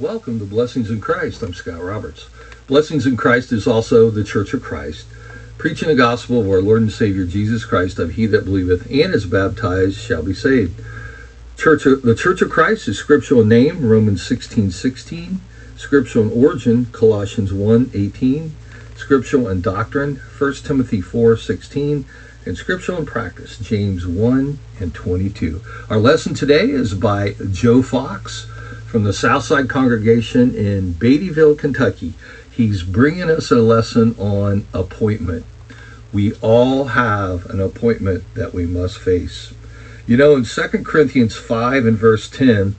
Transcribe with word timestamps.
Welcome 0.00 0.38
to 0.38 0.46
Blessings 0.46 0.88
in 0.88 0.98
Christ. 0.98 1.42
I'm 1.42 1.52
Scott 1.52 1.82
Roberts. 1.82 2.30
Blessings 2.66 3.04
in 3.04 3.18
Christ 3.18 3.52
is 3.52 3.66
also 3.66 4.08
the 4.08 4.24
Church 4.24 4.54
of 4.54 4.62
Christ, 4.62 5.04
preaching 5.58 5.88
the 5.88 5.94
gospel 5.94 6.40
of 6.40 6.48
our 6.48 6.62
Lord 6.62 6.80
and 6.80 6.90
Savior 6.90 7.26
Jesus 7.26 7.66
Christ, 7.66 7.98
of 7.98 8.12
he 8.12 8.24
that 8.24 8.46
believeth 8.46 8.90
and 8.90 9.12
is 9.12 9.26
baptized 9.26 9.98
shall 9.98 10.22
be 10.22 10.32
saved. 10.32 10.80
Church 11.58 11.84
of, 11.84 12.00
the 12.00 12.14
Church 12.14 12.40
of 12.40 12.48
Christ 12.48 12.88
is 12.88 12.96
scriptural 12.96 13.44
name, 13.44 13.84
Romans 13.84 14.22
16, 14.22 14.70
16. 14.70 15.38
Scriptural 15.76 16.32
origin, 16.32 16.86
Colossians 16.92 17.52
1, 17.52 17.90
18. 17.92 18.54
Scriptural 18.96 19.48
and 19.48 19.62
doctrine, 19.62 20.16
1 20.16 20.54
Timothy 20.54 21.02
4, 21.02 21.36
16 21.36 22.06
and 22.46 22.56
scriptural 22.56 22.96
and 22.96 23.06
practice, 23.06 23.58
James 23.58 24.06
1 24.06 24.58
and 24.80 24.94
22. 24.94 25.60
Our 25.90 25.98
lesson 25.98 26.32
today 26.32 26.70
is 26.70 26.94
by 26.94 27.34
Joe 27.52 27.82
Fox 27.82 28.46
from 28.90 29.04
the 29.04 29.12
Southside 29.12 29.68
congregation 29.68 30.52
in 30.52 30.94
Beattyville, 30.94 31.56
Kentucky. 31.56 32.12
He's 32.50 32.82
bringing 32.82 33.30
us 33.30 33.52
a 33.52 33.60
lesson 33.60 34.16
on 34.18 34.66
appointment. 34.74 35.46
We 36.12 36.32
all 36.40 36.86
have 36.86 37.46
an 37.46 37.60
appointment 37.60 38.24
that 38.34 38.52
we 38.52 38.66
must 38.66 38.98
face. 38.98 39.54
You 40.08 40.16
know, 40.16 40.34
in 40.34 40.42
2 40.42 40.82
Corinthians 40.82 41.36
5 41.36 41.86
and 41.86 41.96
verse 41.96 42.28
10, 42.28 42.74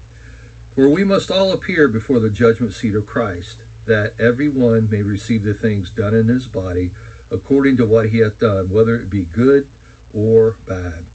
for 0.71 0.89
we 0.89 1.05
must 1.05 1.31
all 1.31 1.53
appear 1.53 1.87
before 1.87 2.19
the 2.19 2.29
judgment 2.29 2.73
seat 2.73 2.93
of 2.93 3.07
Christ, 3.07 3.63
that 3.85 4.19
every 4.19 4.49
one 4.49 4.89
may 4.89 5.03
receive 5.03 5.43
the 5.43 5.53
things 5.53 5.89
done 5.91 6.13
in 6.13 6.27
his 6.27 6.45
body 6.45 6.91
according 7.31 7.77
to 7.77 7.85
what 7.85 8.09
he 8.09 8.17
hath 8.17 8.37
done, 8.37 8.69
whether 8.69 8.99
it 8.99 9.09
be 9.09 9.23
good 9.23 9.69
or 10.13 10.57
bad. 10.65 11.05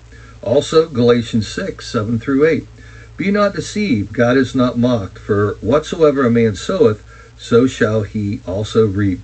Also, 0.41 0.89
Galatians 0.89 1.47
6, 1.47 1.87
7 1.87 2.19
through 2.19 2.47
8. 2.47 2.67
Be 3.17 3.31
not 3.31 3.55
deceived, 3.55 4.13
God 4.13 4.37
is 4.37 4.55
not 4.55 4.79
mocked, 4.79 5.19
for 5.19 5.53
whatsoever 5.63 6.25
a 6.27 6.31
man 6.31 6.55
soweth, 6.55 7.03
so 7.39 7.67
shall 7.67 8.03
he 8.03 8.41
also 8.47 8.87
reap. 8.87 9.21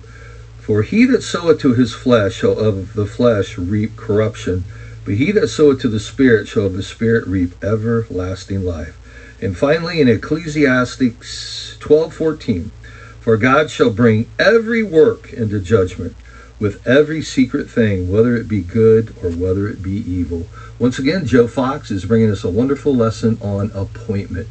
For 0.59 0.81
he 0.81 1.05
that 1.05 1.21
soweth 1.21 1.59
to 1.59 1.73
his 1.73 1.93
flesh 1.93 2.37
shall 2.37 2.57
of 2.57 2.93
the 2.93 3.05
flesh 3.05 3.57
reap 3.57 3.95
corruption, 3.95 4.63
but 5.05 5.15
he 5.15 5.31
that 5.31 5.49
soweth 5.49 5.79
to 5.81 5.89
the 5.89 5.99
Spirit 5.99 6.47
shall 6.47 6.65
of 6.65 6.73
the 6.73 6.81
Spirit 6.81 7.27
reap 7.27 7.51
everlasting 7.63 8.65
life. 8.65 8.97
And 9.41 9.55
finally, 9.57 9.99
in 9.99 10.07
Ecclesiastes 10.07 11.75
12:14, 11.79 12.71
for 13.19 13.37
God 13.37 13.69
shall 13.69 13.89
bring 13.89 14.27
every 14.39 14.81
work 14.81 15.31
into 15.33 15.59
judgment, 15.59 16.15
with 16.59 16.85
every 16.87 17.21
secret 17.21 17.69
thing, 17.69 18.09
whether 18.09 18.35
it 18.35 18.47
be 18.47 18.61
good 18.61 19.13
or 19.21 19.29
whether 19.29 19.67
it 19.67 19.83
be 19.83 20.03
evil. 20.09 20.47
Once 20.83 20.99
again, 20.99 21.25
Joe 21.25 21.47
Fox 21.47 21.89
is 21.91 22.03
bringing 22.03 22.29
us 22.29 22.43
a 22.43 22.49
wonderful 22.49 22.93
lesson 22.93 23.37
on 23.41 23.71
appointment. 23.73 24.49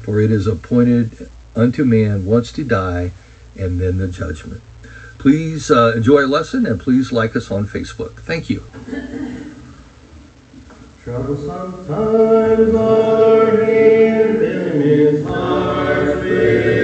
For 0.00 0.18
it 0.22 0.30
is 0.30 0.46
appointed 0.46 1.28
unto 1.54 1.84
man 1.84 2.24
once 2.24 2.50
to 2.52 2.64
die 2.64 3.12
and 3.58 3.78
then 3.78 3.98
the 3.98 4.08
judgment. 4.08 4.62
Please 5.18 5.70
uh, 5.70 5.92
enjoy 5.94 6.20
our 6.20 6.26
lesson 6.26 6.64
and 6.64 6.80
please 6.80 7.12
like 7.12 7.36
us 7.36 7.50
on 7.50 7.66
Facebook. 7.66 8.20
Thank 8.20 8.48
you. 8.48 8.64
Are 11.06 11.36
fear. 16.24 16.76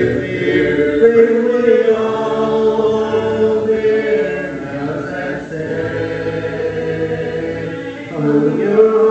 Say. 8.23 9.02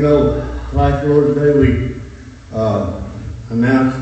Know, 0.00 0.60
last 0.72 1.06
Lord's 1.06 1.34
Day, 1.34 1.58
we, 1.58 2.00
uh, 2.52 3.00
announced 3.50 3.98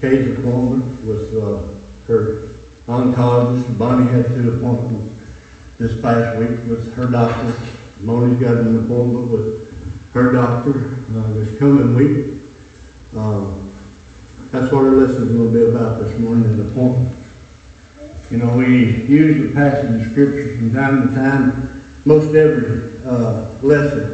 Kate's 0.00 0.38
appointment 0.38 1.04
with, 1.04 1.34
uh, 1.36 1.58
her 2.06 2.42
oncologist. 2.86 3.78
Bonnie 3.78 4.10
had 4.10 4.26
two 4.28 4.54
appointments 4.54 5.12
this 5.78 6.00
past 6.00 6.38
week 6.38 6.58
with 6.68 6.92
her 6.94 7.06
doctor. 7.06 7.52
Moni's 8.00 8.38
got 8.40 8.56
an 8.56 8.84
appointment 8.84 9.30
with 9.30 10.12
her 10.12 10.32
doctor, 10.32 10.98
uh, 11.16 11.32
this 11.32 11.58
coming 11.58 11.94
week. 11.94 12.42
Um, 13.16 13.70
that's 14.50 14.72
what 14.72 14.84
our 14.84 14.92
lesson's 14.92 15.32
gonna 15.32 15.48
be 15.48 15.62
about 15.62 16.00
this 16.00 16.18
morning, 16.18 16.44
is 16.44 16.70
appointments. 16.70 17.16
You 18.30 18.38
know, 18.38 18.56
we 18.56 19.02
use 19.06 19.42
the 19.42 19.54
passage 19.54 20.06
of 20.06 20.10
scripture 20.12 20.56
from 20.56 20.74
time 20.74 21.08
to 21.08 21.14
time, 21.14 21.82
most 22.04 22.34
every, 22.34 22.90
uh, 23.06 23.44
lesson. 23.62 24.13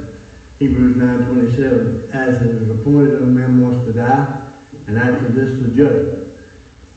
Hebrews 0.60 0.94
nine 0.96 1.24
twenty-seven, 1.24 2.10
as 2.12 2.42
it 2.42 2.54
is 2.54 2.68
appointed 2.68 3.14
unto 3.14 3.24
man 3.24 3.62
once 3.62 3.82
to 3.86 3.94
die, 3.94 4.52
and 4.86 4.98
after 4.98 5.28
this 5.28 5.58
the 5.58 5.74
judgment. 5.74 6.38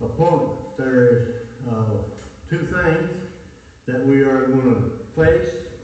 Appointments, 0.02 0.76
there 0.78 1.18
is, 1.18 1.62
uh, 1.66 2.10
two 2.50 2.66
things 2.66 3.32
that 3.86 4.06
we 4.06 4.22
are 4.22 4.48
gonna 4.48 4.98
face 5.16 5.80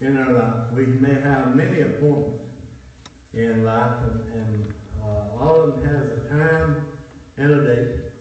in 0.00 0.16
our 0.16 0.32
life. 0.32 0.72
We 0.72 0.86
may 0.86 1.20
have 1.20 1.54
many 1.54 1.82
appointments 1.82 2.52
in 3.32 3.62
life, 3.62 4.10
and, 4.10 4.32
and, 4.32 4.74
uh, 4.98 5.32
all 5.32 5.62
of 5.62 5.76
them 5.76 5.84
has 5.84 6.10
a 6.10 6.28
time 6.28 6.98
and 7.36 7.52
a 7.52 7.64
date. 7.64 8.12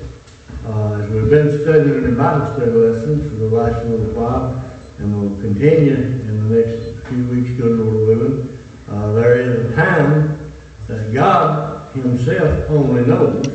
Uh, 0.67 0.99
as 1.01 1.09
we've 1.09 1.31
been 1.31 1.61
studying 1.63 2.03
in 2.03 2.15
Bible 2.15 2.45
study 2.53 2.69
lessons 2.69 3.27
for 3.27 3.37
the 3.37 3.47
last 3.47 3.83
little 3.87 4.13
while, 4.13 4.63
and 4.99 5.19
we'll 5.19 5.41
continue 5.41 5.95
in 5.95 6.47
the 6.47 6.55
next 6.57 7.07
few 7.07 7.27
weeks, 7.27 7.59
good 7.59 7.79
Lord 7.79 8.07
willing, 8.07 8.58
uh, 8.89 9.11
there 9.13 9.39
is 9.39 9.71
a 9.71 9.75
time 9.75 10.51
that 10.87 11.13
God 11.13 11.93
himself 11.93 12.69
only 12.69 13.05
knows, 13.05 13.45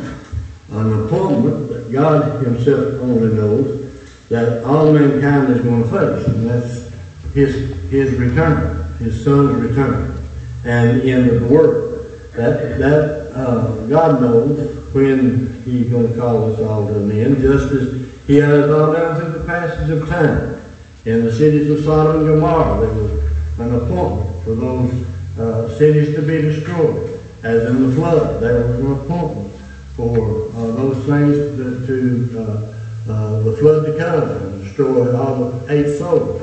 an 0.71 1.05
appointment 1.05 1.69
that 1.69 1.93
God 1.93 2.45
himself 2.45 2.95
only 3.01 3.35
knows, 3.35 3.93
that 4.29 4.65
all 4.65 4.93
mankind 4.93 5.53
is 5.53 5.61
going 5.63 5.83
to 5.83 5.91
face, 5.91 6.27
and 6.29 6.49
that's 6.49 6.91
his, 7.35 7.77
his 7.91 8.15
return, 8.19 8.85
his 8.99 9.25
son's 9.25 9.61
return, 9.61 10.17
and 10.65 11.01
the 11.01 11.11
end 11.11 11.29
of 11.29 11.41
the 11.41 11.47
world. 11.47 12.07
That, 12.35 12.79
that, 12.79 13.33
uh, 13.35 13.87
God 13.87 14.21
knows 14.21 14.95
when 14.95 15.63
he's 15.65 15.91
going 15.91 16.13
to 16.13 16.19
call 16.19 16.53
us 16.53 16.61
all 16.61 16.87
to 16.87 16.97
an 16.97 17.11
end, 17.11 17.39
just 17.39 17.73
as 17.73 18.09
he 18.27 18.37
has 18.37 18.71
all 18.71 18.93
down 18.93 19.21
through 19.21 19.33
the 19.33 19.45
passage 19.45 19.91
of 19.91 20.09
time. 20.09 20.61
In 21.05 21.25
the 21.25 21.33
cities 21.33 21.69
of 21.71 21.85
Sodom 21.85 22.21
and 22.21 22.27
Gomorrah, 22.27 22.81
there 22.81 22.95
was 22.95 23.11
an 23.59 23.75
appointment 23.75 24.45
for 24.45 24.55
those 24.55 25.07
uh, 25.39 25.69
cities 25.77 26.15
to 26.15 26.23
be 26.23 26.43
destroyed. 26.43 27.21
As 27.43 27.65
in 27.65 27.89
the 27.89 27.97
flood, 27.97 28.41
there 28.41 28.67
was 28.67 28.81
an 28.81 28.93
appointment 28.93 29.53
for 29.97 30.49
uh, 30.51 30.67
those 30.77 31.05
things 31.07 31.57
that 31.59 31.87
to, 31.89 32.39
uh, 32.39 33.13
uh, 33.13 33.41
the 33.41 33.57
flood 33.57 33.85
to 33.87 33.99
come 33.99 34.31
and 34.31 34.63
destroy 34.63 35.17
all 35.17 35.51
the 35.51 35.73
eight 35.73 35.99
souls. 35.99 36.41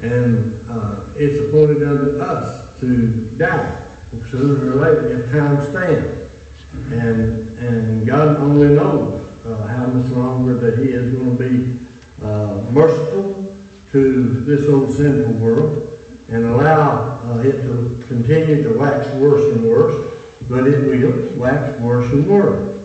And 0.00 0.52
it's 1.16 1.40
appointed 1.48 1.84
unto 1.84 2.20
us 2.20 2.80
to 2.80 3.30
die 3.36 3.86
sooner 4.28 4.72
or 4.72 4.74
later 4.74 5.08
if 5.20 5.30
time 5.30 5.62
stands. 5.70 6.30
And, 6.90 7.56
and 7.56 8.04
God 8.04 8.36
only 8.38 8.74
knows 8.74 9.30
how 9.44 9.86
much 9.86 10.10
longer 10.10 10.54
that 10.54 10.78
He 10.78 10.90
is 10.90 11.14
going 11.14 11.38
to 11.38 11.48
be 11.48 11.80
merciful 12.72 13.56
to 13.92 14.40
this 14.40 14.68
old 14.68 14.92
sinful 14.92 15.34
world 15.34 15.93
and 16.28 16.44
allow 16.44 17.20
uh, 17.24 17.38
it 17.40 17.62
to 17.62 18.02
continue 18.08 18.62
to 18.62 18.78
wax 18.78 19.08
worse 19.16 19.54
and 19.54 19.68
worse, 19.68 20.12
but 20.48 20.66
it 20.66 20.86
will 20.86 21.38
wax 21.38 21.78
worse 21.80 22.10
and 22.12 22.26
worse. 22.26 22.80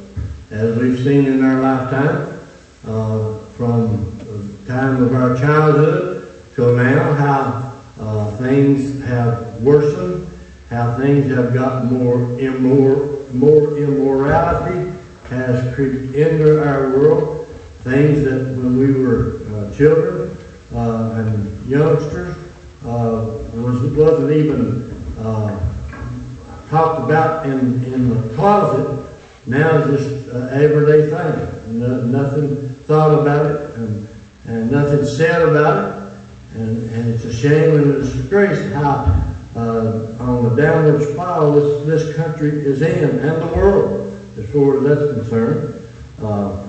As 0.51 0.77
we've 0.77 1.01
seen 1.03 1.25
in 1.25 1.43
our 1.43 1.61
lifetime, 1.61 2.39
uh, 2.85 3.37
from 3.55 4.17
the 4.17 4.71
time 4.71 5.01
of 5.03 5.13
our 5.13 5.37
childhood 5.37 6.31
till 6.55 6.75
now, 6.75 7.13
how 7.13 7.73
uh, 7.99 8.31
things 8.37 9.01
have 9.03 9.61
worsened, 9.61 10.27
how 10.69 10.97
things 10.97 11.29
have 11.31 11.53
gotten 11.53 11.93
more 11.93 12.17
immor- 12.39 13.31
more 13.33 13.77
immorality 13.77 14.93
has 15.29 15.75
creeped 15.75 16.15
into 16.15 16.67
our 16.67 16.89
world. 16.89 17.47
Things 17.83 18.23
that 18.23 18.55
when 18.57 18.77
we 18.77 18.91
were 18.93 19.39
uh, 19.53 19.75
children 19.75 20.37
uh, 20.73 21.11
and 21.15 21.69
youngsters 21.69 22.35
uh, 22.85 23.28
was, 23.61 23.81
wasn't 23.93 24.31
even 24.31 24.91
uh, 25.19 25.59
talked 26.69 27.03
about 27.03 27.45
in, 27.45 27.83
in 27.85 28.09
the 28.09 28.35
closet. 28.35 29.05
Now 29.45 29.79
it's 29.79 30.01
just 30.01 30.29
an 30.29 30.49
everyday 30.49 31.09
thing. 31.09 31.79
No, 31.79 32.03
nothing 32.03 32.69
thought 32.85 33.19
about 33.19 33.45
it 33.45 33.75
and, 33.75 34.07
and 34.45 34.71
nothing 34.71 35.05
said 35.05 35.41
about 35.41 35.77
it. 35.77 36.13
And, 36.55 36.89
and 36.91 37.13
it's 37.13 37.25
a 37.25 37.33
shame 37.33 37.75
and 37.75 37.95
a 37.95 37.99
disgrace 37.99 38.73
how 38.73 39.23
uh, 39.55 40.15
on 40.19 40.43
the 40.43 40.61
downward 40.61 41.03
spiral 41.13 41.53
this, 41.53 41.85
this 41.85 42.15
country 42.15 42.49
is 42.49 42.81
in 42.81 43.19
and 43.19 43.41
the 43.41 43.47
world 43.55 44.19
as 44.37 44.49
far 44.51 44.77
as 44.77 44.83
that's 44.83 45.13
concerned. 45.13 45.89
Uh, 46.21 46.65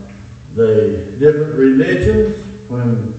the 0.55 1.17
different 1.19 1.55
religions, 1.55 2.37
when 2.69 3.15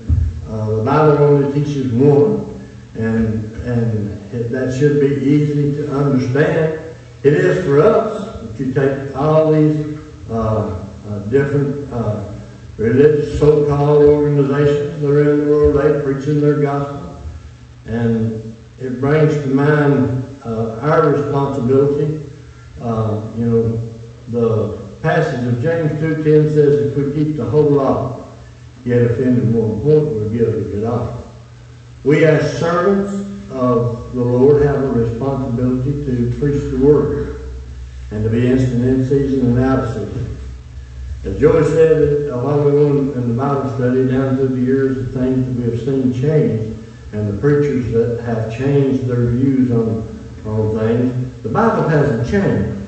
uh, 0.47 0.69
the 0.75 0.83
Bible 0.83 1.17
only 1.24 1.53
teaches 1.53 1.91
one, 1.94 2.59
and, 2.95 3.50
and 3.66 4.34
it, 4.34 4.50
that 4.52 4.78
should 4.78 5.00
be 5.00 5.25
easy 5.25 5.74
to 5.74 5.94
understand. 5.96 6.80
It 7.24 7.34
is 7.34 7.66
for 7.66 7.81
us. 7.81 8.60
You 8.60 8.74
take 8.74 9.16
all 9.16 9.52
these 9.52 9.98
uh, 10.30 10.86
uh, 11.10 11.19
different 11.30 11.92
uh, 11.92 12.31
religious 12.78 13.40
so-called 13.40 14.04
organizations 14.04 15.02
that 15.02 15.08
are 15.08 15.34
in 15.34 15.40
the 15.40 15.46
world, 15.46 15.75
they 15.75 16.04
preaching 16.04 16.42
their 16.42 16.62
gospel, 16.62 17.22
and 17.86 18.56
it 18.78 19.00
brings 19.00 19.34
to 19.34 19.48
mind 19.48 20.24
uh, 20.46 20.80
our 20.80 21.10
responsibility. 21.10 22.24
Uh, 22.80 23.22
you 23.38 23.46
know, 23.46 23.90
the 24.30 24.78
passage 25.02 25.48
of 25.48 25.62
James 25.62 25.92
2.10 25.94 26.54
says 26.54 26.92
if 26.92 26.98
we 26.98 27.13
keep 27.13 27.38
the 27.38 27.46
whole 27.46 27.69
law, 27.69 28.24
yet 28.86 29.02
offended 29.02 29.54
one 29.54 29.81
point, 29.81 30.06
we're 30.06 30.30
guilty 30.30 30.62
of 30.62 30.75
it 30.75 30.84
all. 30.86 31.24
We 32.04 32.25
as 32.25 32.60
servants 32.60 33.31
of 33.62 34.13
the 34.16 34.24
Lord 34.24 34.63
have 34.63 34.84
a 34.84 34.92
responsibility 34.92 36.04
to 36.06 36.36
preach 36.40 36.72
the 36.72 36.84
word 36.84 37.42
and 38.10 38.24
to 38.24 38.30
be 38.30 38.48
instant 38.48 38.84
in 38.84 39.06
season 39.08 39.50
and 39.50 39.60
out 39.60 39.80
of 39.84 39.94
season. 39.94 40.38
As 41.24 41.40
Joey 41.40 41.63
said 41.66 42.30
a 42.30 42.38
while 42.40 42.68
ago 42.68 42.88
in 42.88 43.28
the 43.28 43.36
Bible 43.36 43.69
study, 43.75 44.08
down 44.08 44.36
through 44.36 44.48
the 44.48 44.62
years, 44.62 44.96
the 44.98 45.19
things 45.19 45.46
that 45.46 45.56
we 45.56 45.72
have 45.72 45.80
seen 45.80 46.12
change 46.12 46.75
and 47.13 47.31
the 47.31 47.40
preachers 47.40 47.92
that 47.92 48.22
have 48.24 48.52
changed 48.52 49.06
their 49.06 49.28
views 49.28 49.72
on, 49.72 50.08
on 50.44 50.80
things, 50.80 51.44
the 51.44 51.50
Bible 51.50 51.88
hasn't 51.88 52.28
changed. 52.28 52.80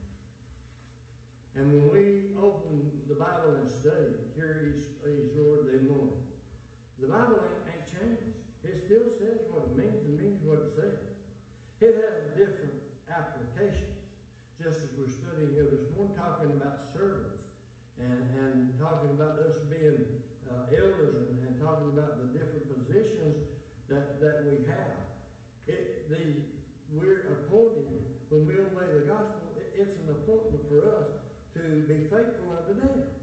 And 1.54 1.72
when 1.72 1.92
we 1.92 2.34
open 2.34 3.08
the 3.08 3.16
Bible 3.16 3.58
and 3.58 3.70
study, 3.70 4.34
hear 4.34 4.64
His, 4.64 4.98
His 5.02 5.36
Lord 5.36 5.68
the 5.68 5.84
morning, 5.84 6.42
the 6.98 7.08
Bible 7.08 7.46
ain't, 7.46 7.76
ain't 7.76 7.88
changed. 7.88 8.43
It 8.64 8.86
still 8.86 9.12
says 9.20 9.52
what 9.52 9.66
it 9.66 9.72
means 9.72 10.06
and 10.06 10.18
means 10.18 10.42
what 10.44 10.60
it 10.60 10.76
says. 10.76 11.22
It 11.82 11.96
has 11.96 12.38
different 12.38 13.08
applications. 13.10 14.10
Just 14.56 14.80
as 14.80 14.96
we're 14.96 15.10
studying 15.10 15.50
here 15.50 15.68
this 15.68 15.92
morning, 15.92 16.16
talking 16.16 16.52
about 16.54 16.94
servants 16.94 17.44
and, 17.98 18.24
and 18.24 18.80
talking 18.80 19.12
about 19.12 19.38
us 19.40 19.68
being 19.68 20.24
uh, 20.48 20.66
elders 20.66 21.16
and, 21.16 21.40
and 21.46 21.60
talking 21.60 21.90
about 21.90 22.18
the 22.20 22.32
different 22.32 22.68
positions 22.68 23.62
that, 23.88 24.20
that 24.22 24.46
we 24.46 24.64
have. 24.64 25.28
It, 25.68 26.08
the, 26.08 26.64
we're 26.90 27.46
appointed, 27.46 28.30
when 28.30 28.46
we 28.46 28.60
obey 28.60 28.92
the 29.00 29.06
gospel, 29.06 29.58
it, 29.58 29.78
it's 29.78 29.98
an 29.98 30.10
appointment 30.10 30.68
for 30.68 30.86
us 30.86 31.54
to 31.54 31.88
be 31.88 32.08
faithful 32.08 32.52
unto 32.52 32.80
death. 32.80 33.23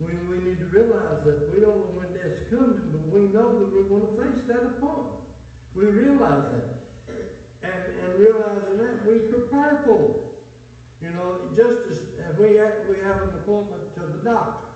We, 0.00 0.14
we 0.14 0.38
need 0.40 0.58
to 0.60 0.68
realize 0.70 1.24
that 1.24 1.50
we 1.50 1.60
don't 1.60 1.92
know 1.92 1.98
when 1.98 2.14
death's 2.14 2.48
coming, 2.48 2.90
but 2.90 3.02
we 3.02 3.20
know 3.20 3.58
that 3.58 3.66
we're 3.66 3.86
going 3.86 4.16
to 4.16 4.32
face 4.32 4.46
that 4.46 4.76
appointment. 4.76 5.28
We 5.74 5.84
realize 5.90 6.50
that. 6.50 7.38
And, 7.62 8.00
and 8.00 8.18
realizing 8.18 8.78
that, 8.78 9.04
we 9.04 9.28
prepare 9.28 9.82
for 9.82 10.16
it. 10.16 11.02
You 11.02 11.10
know, 11.10 11.54
just 11.54 11.86
as 12.18 12.36
we 12.38 12.54
have, 12.54 12.86
we 12.86 12.98
have 12.98 13.28
an 13.28 13.38
appointment 13.40 13.94
to 13.94 14.06
the 14.06 14.22
doctor. 14.22 14.72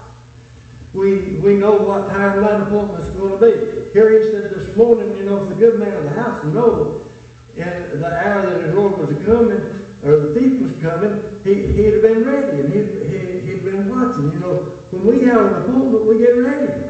We, 0.92 1.36
we 1.36 1.54
know 1.54 1.76
what 1.76 2.08
time 2.08 2.42
that 2.42 2.60
appointment's 2.60 3.08
going 3.10 3.32
to 3.32 3.38
be. 3.38 3.92
Here 3.92 4.22
he 4.22 4.30
said 4.30 4.50
this 4.50 4.76
morning, 4.76 5.16
you 5.16 5.24
know, 5.24 5.42
if 5.42 5.48
the 5.48 5.54
good 5.54 5.80
man 5.80 5.96
of 5.96 6.04
the 6.04 6.10
house 6.10 6.44
knows 6.44 7.10
in 7.56 8.00
the 8.00 8.14
hour 8.14 8.42
that 8.42 8.62
his 8.62 8.74
Lord 8.74 8.98
was 8.98 9.10
coming, 9.24 9.58
or 10.02 10.16
the 10.20 10.38
thief 10.38 10.60
was 10.60 10.78
coming, 10.82 11.42
he, 11.44 11.66
he'd 11.72 11.94
have 11.94 12.02
been 12.02 12.24
ready 12.24 12.60
and 12.60 12.72
he'd, 12.72 13.10
he, 13.10 13.40
he'd 13.40 13.64
been 13.64 13.88
watching. 13.88 14.32
You 14.32 14.38
know, 14.38 14.78
when 14.94 15.06
we 15.06 15.24
have 15.26 15.44
an 15.44 15.62
appointment, 15.62 16.04
we 16.06 16.18
get 16.18 16.36
ready. 16.36 16.84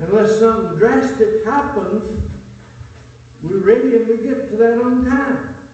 Unless 0.00 0.40
something 0.40 0.78
drastic 0.78 1.44
happens, 1.44 2.32
we're 3.42 3.58
ready 3.58 3.96
and 3.96 4.08
we 4.08 4.16
get 4.18 4.50
to 4.50 4.56
that 4.56 4.80
on 4.80 5.04
time. 5.04 5.68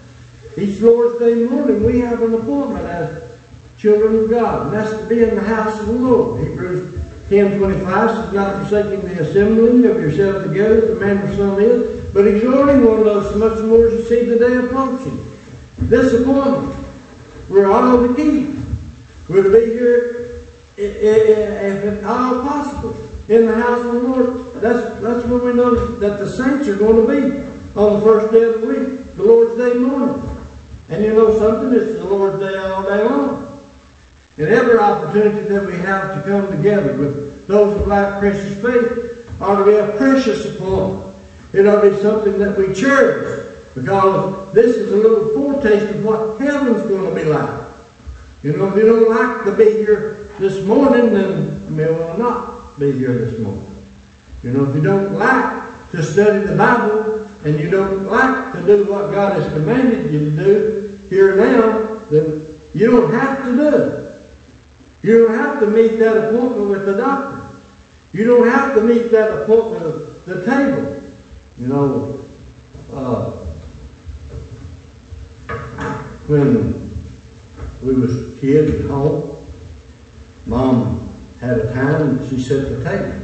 Each 0.56 0.80
Lord's 0.80 1.18
Day 1.18 1.34
morning, 1.44 1.82
we 1.82 2.00
have 2.00 2.22
an 2.22 2.34
appointment 2.34 2.86
as 2.86 3.22
children 3.78 4.24
of 4.24 4.30
God, 4.30 4.66
and 4.66 4.74
that's 4.74 4.90
to 4.90 5.06
be 5.06 5.22
in 5.22 5.34
the 5.34 5.42
house 5.42 5.80
of 5.80 5.86
the 5.86 5.92
Lord. 5.92 6.46
Hebrews 6.46 7.00
10 7.28 7.58
25 7.58 8.10
says, 8.10 8.32
Not 8.32 8.62
forsaking 8.62 9.08
the 9.08 9.22
assembling 9.22 9.86
of 9.86 10.00
yourselves 10.00 10.46
together, 10.46 10.94
the 10.94 11.00
manner 11.00 11.28
of 11.28 11.36
some 11.36 11.58
is, 11.58 12.04
but 12.12 12.26
exhorting 12.26 12.84
one 12.84 13.00
another 13.00 13.30
so 13.30 13.38
much 13.38 13.58
more 13.64 13.88
as 13.88 13.94
you 13.94 14.04
see 14.04 14.24
the 14.24 14.38
day 14.38 14.56
approaching. 14.56 15.32
This 15.78 16.12
appointment, 16.12 16.76
we're 17.48 17.70
all 17.70 18.06
to 18.06 18.14
keep. 18.14 18.54
We're 19.28 19.42
to 19.42 19.50
be 19.50 19.72
here, 19.72 20.23
if 20.76 21.84
at 21.84 22.04
all 22.04 22.42
possible, 22.42 22.96
in 23.28 23.46
the 23.46 23.54
house 23.54 23.84
of 23.84 23.92
the 23.92 24.00
Lord. 24.00 24.52
That's, 24.54 25.00
that's 25.00 25.26
when 25.26 25.44
we 25.44 25.52
know 25.54 25.74
that 25.96 26.18
the 26.18 26.30
saints 26.30 26.68
are 26.68 26.76
going 26.76 27.06
to 27.06 27.12
be 27.12 27.78
on 27.78 27.94
the 27.94 28.00
first 28.00 28.32
day 28.32 28.42
of 28.42 28.60
the 28.60 28.66
week, 28.66 29.16
the 29.16 29.22
Lord's 29.22 29.56
Day 29.56 29.78
morning. 29.78 30.30
And 30.88 31.04
you 31.04 31.14
know 31.14 31.38
something, 31.38 31.72
it's 31.72 31.98
the 31.98 32.04
Lord's 32.04 32.38
Day 32.40 32.56
all 32.58 32.82
day 32.82 33.02
long. 33.02 33.60
And 34.36 34.48
every 34.48 34.78
opportunity 34.78 35.48
that 35.48 35.64
we 35.64 35.76
have 35.78 36.14
to 36.14 36.28
come 36.28 36.50
together 36.50 36.96
with 36.96 37.46
those 37.46 37.80
of 37.80 37.86
like 37.86 38.18
precious 38.18 38.60
faith 38.60 39.40
ought 39.40 39.58
to 39.58 39.64
be 39.64 39.76
a 39.76 39.96
precious 39.96 40.44
upon. 40.54 41.14
It 41.52 41.66
ought 41.66 41.82
to 41.82 41.90
be 41.90 42.02
something 42.02 42.38
that 42.38 42.58
we 42.58 42.74
cherish 42.74 43.54
because 43.74 44.52
this 44.52 44.76
is 44.76 44.92
a 44.92 44.96
little 44.96 45.28
foretaste 45.34 45.94
of 45.94 46.04
what 46.04 46.40
heaven's 46.40 46.82
going 46.82 47.08
to 47.08 47.14
be 47.14 47.24
like. 47.24 47.64
You 48.42 48.56
know, 48.56 48.68
if 48.68 48.76
you 48.76 48.86
don't 48.86 49.08
like 49.08 49.44
to 49.46 49.52
be 49.52 49.70
here 49.78 50.23
this 50.38 50.64
morning, 50.64 51.12
then 51.12 51.64
you 51.64 51.70
may 51.70 51.90
well 51.90 52.18
not 52.18 52.78
be 52.78 52.92
here 52.92 53.12
this 53.12 53.38
morning. 53.40 53.70
You 54.42 54.52
know, 54.52 54.64
if 54.68 54.74
you 54.74 54.82
don't 54.82 55.14
like 55.14 55.90
to 55.92 56.02
study 56.02 56.46
the 56.46 56.56
Bible 56.56 57.28
and 57.44 57.60
you 57.60 57.70
don't 57.70 58.06
like 58.06 58.52
to 58.52 58.66
do 58.66 58.84
what 58.90 59.10
God 59.10 59.40
has 59.40 59.52
commanded 59.52 60.12
you 60.12 60.30
to 60.30 60.36
do 60.36 61.00
here 61.08 61.36
now, 61.36 61.98
then 62.10 62.46
you 62.74 62.90
don't 62.90 63.12
have 63.12 63.44
to 63.44 63.56
do 63.56 63.76
it. 63.76 64.04
You 65.02 65.26
don't 65.26 65.38
have 65.38 65.60
to 65.60 65.66
meet 65.66 65.98
that 65.98 66.16
appointment 66.16 66.70
with 66.70 66.86
the 66.86 66.96
doctor. 66.96 67.56
You 68.12 68.24
don't 68.24 68.48
have 68.48 68.74
to 68.74 68.80
meet 68.80 69.10
that 69.10 69.42
appointment 69.42 69.84
at 69.84 70.24
the 70.26 70.46
table. 70.46 71.02
You 71.58 71.66
know, 71.66 72.20
uh, 72.92 73.30
when 76.26 76.90
we 77.82 77.94
was 77.94 78.38
kids 78.40 78.84
at 78.84 78.90
home, 78.90 79.33
Mom 80.46 81.08
had 81.40 81.58
a 81.58 81.72
time 81.72 82.18
and 82.18 82.28
she 82.28 82.40
set 82.40 82.68
the 82.68 82.84
table. 82.84 83.20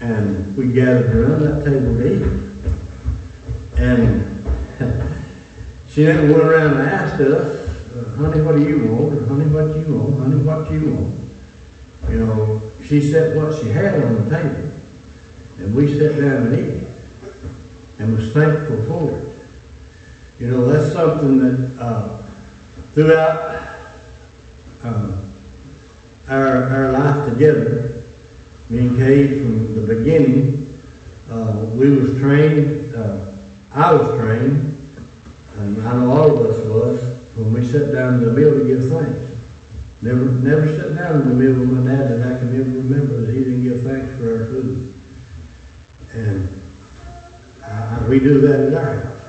And 0.00 0.56
we 0.56 0.72
gathered 0.72 1.14
around 1.16 1.42
that 1.42 1.64
table 1.64 1.96
to 1.96 2.06
eat. 2.14 2.46
And 3.78 4.44
she 5.88 6.04
never 6.04 6.32
went 6.32 6.44
around 6.44 6.76
and 6.78 6.88
asked 6.88 7.20
us, 7.20 7.68
uh, 7.96 8.16
honey, 8.16 8.42
what 8.42 8.56
do 8.56 8.62
you 8.62 8.92
want? 8.92 9.18
Or 9.18 9.26
honey, 9.26 9.46
what 9.46 9.72
do 9.72 9.80
you 9.80 9.96
want? 9.96 10.20
Honey, 10.20 10.42
what 10.42 10.68
do 10.68 10.74
you 10.74 10.94
want? 10.94 11.14
You 12.10 12.26
know, 12.26 12.62
she 12.84 13.10
set 13.10 13.36
what 13.36 13.60
she 13.60 13.68
had 13.70 14.02
on 14.02 14.24
the 14.28 14.36
table. 14.36 14.72
And 15.58 15.74
we 15.74 15.98
sat 15.98 16.16
down 16.16 16.46
and 16.46 16.54
ate. 16.54 16.88
And 17.98 18.16
was 18.16 18.32
thankful 18.32 18.82
for 18.84 19.18
it. 19.18 19.26
You 20.38 20.50
know, 20.50 20.66
that's 20.66 20.92
something 20.92 21.38
that, 21.38 21.82
uh, 21.82 22.22
throughout, 22.92 23.68
uh, 24.84 25.12
our, 26.28 26.64
our 26.64 26.92
life 26.92 27.28
together, 27.32 28.02
me 28.68 28.78
and 28.80 28.96
Kate 28.98 29.42
from 29.42 29.74
the 29.74 29.94
beginning, 29.94 30.80
uh, 31.30 31.52
we 31.74 31.90
was 31.90 32.18
trained, 32.18 32.94
uh, 32.94 33.32
I 33.72 33.92
was 33.92 34.18
trained, 34.18 34.76
and 35.56 35.86
I 35.86 35.92
know 35.94 36.10
all 36.10 36.38
of 36.38 36.50
us 36.50 36.66
was, 36.66 37.36
when 37.36 37.52
we 37.52 37.66
sat 37.66 37.92
down 37.92 38.14
in 38.14 38.20
the 38.24 38.32
meal 38.32 38.58
to 38.58 38.66
give 38.66 38.88
thanks. 38.90 39.32
Never, 40.02 40.24
never 40.24 40.66
sat 40.76 40.96
down 40.96 41.22
in 41.22 41.28
the 41.28 41.34
meal 41.34 41.58
with 41.58 41.70
my 41.70 41.90
dad 41.90 42.08
that 42.08 42.34
I 42.34 42.38
can 42.38 42.60
ever 42.60 42.70
remember 42.70 43.20
that 43.20 43.32
he 43.32 43.44
didn't 43.44 43.62
give 43.62 43.82
thanks 43.82 44.16
for 44.18 44.38
our 44.38 44.46
food. 44.46 44.94
And 46.12 46.62
uh, 47.62 48.06
we 48.08 48.18
do 48.18 48.40
that 48.40 48.72
at 48.72 48.74
our 48.74 49.00
house. 49.00 49.22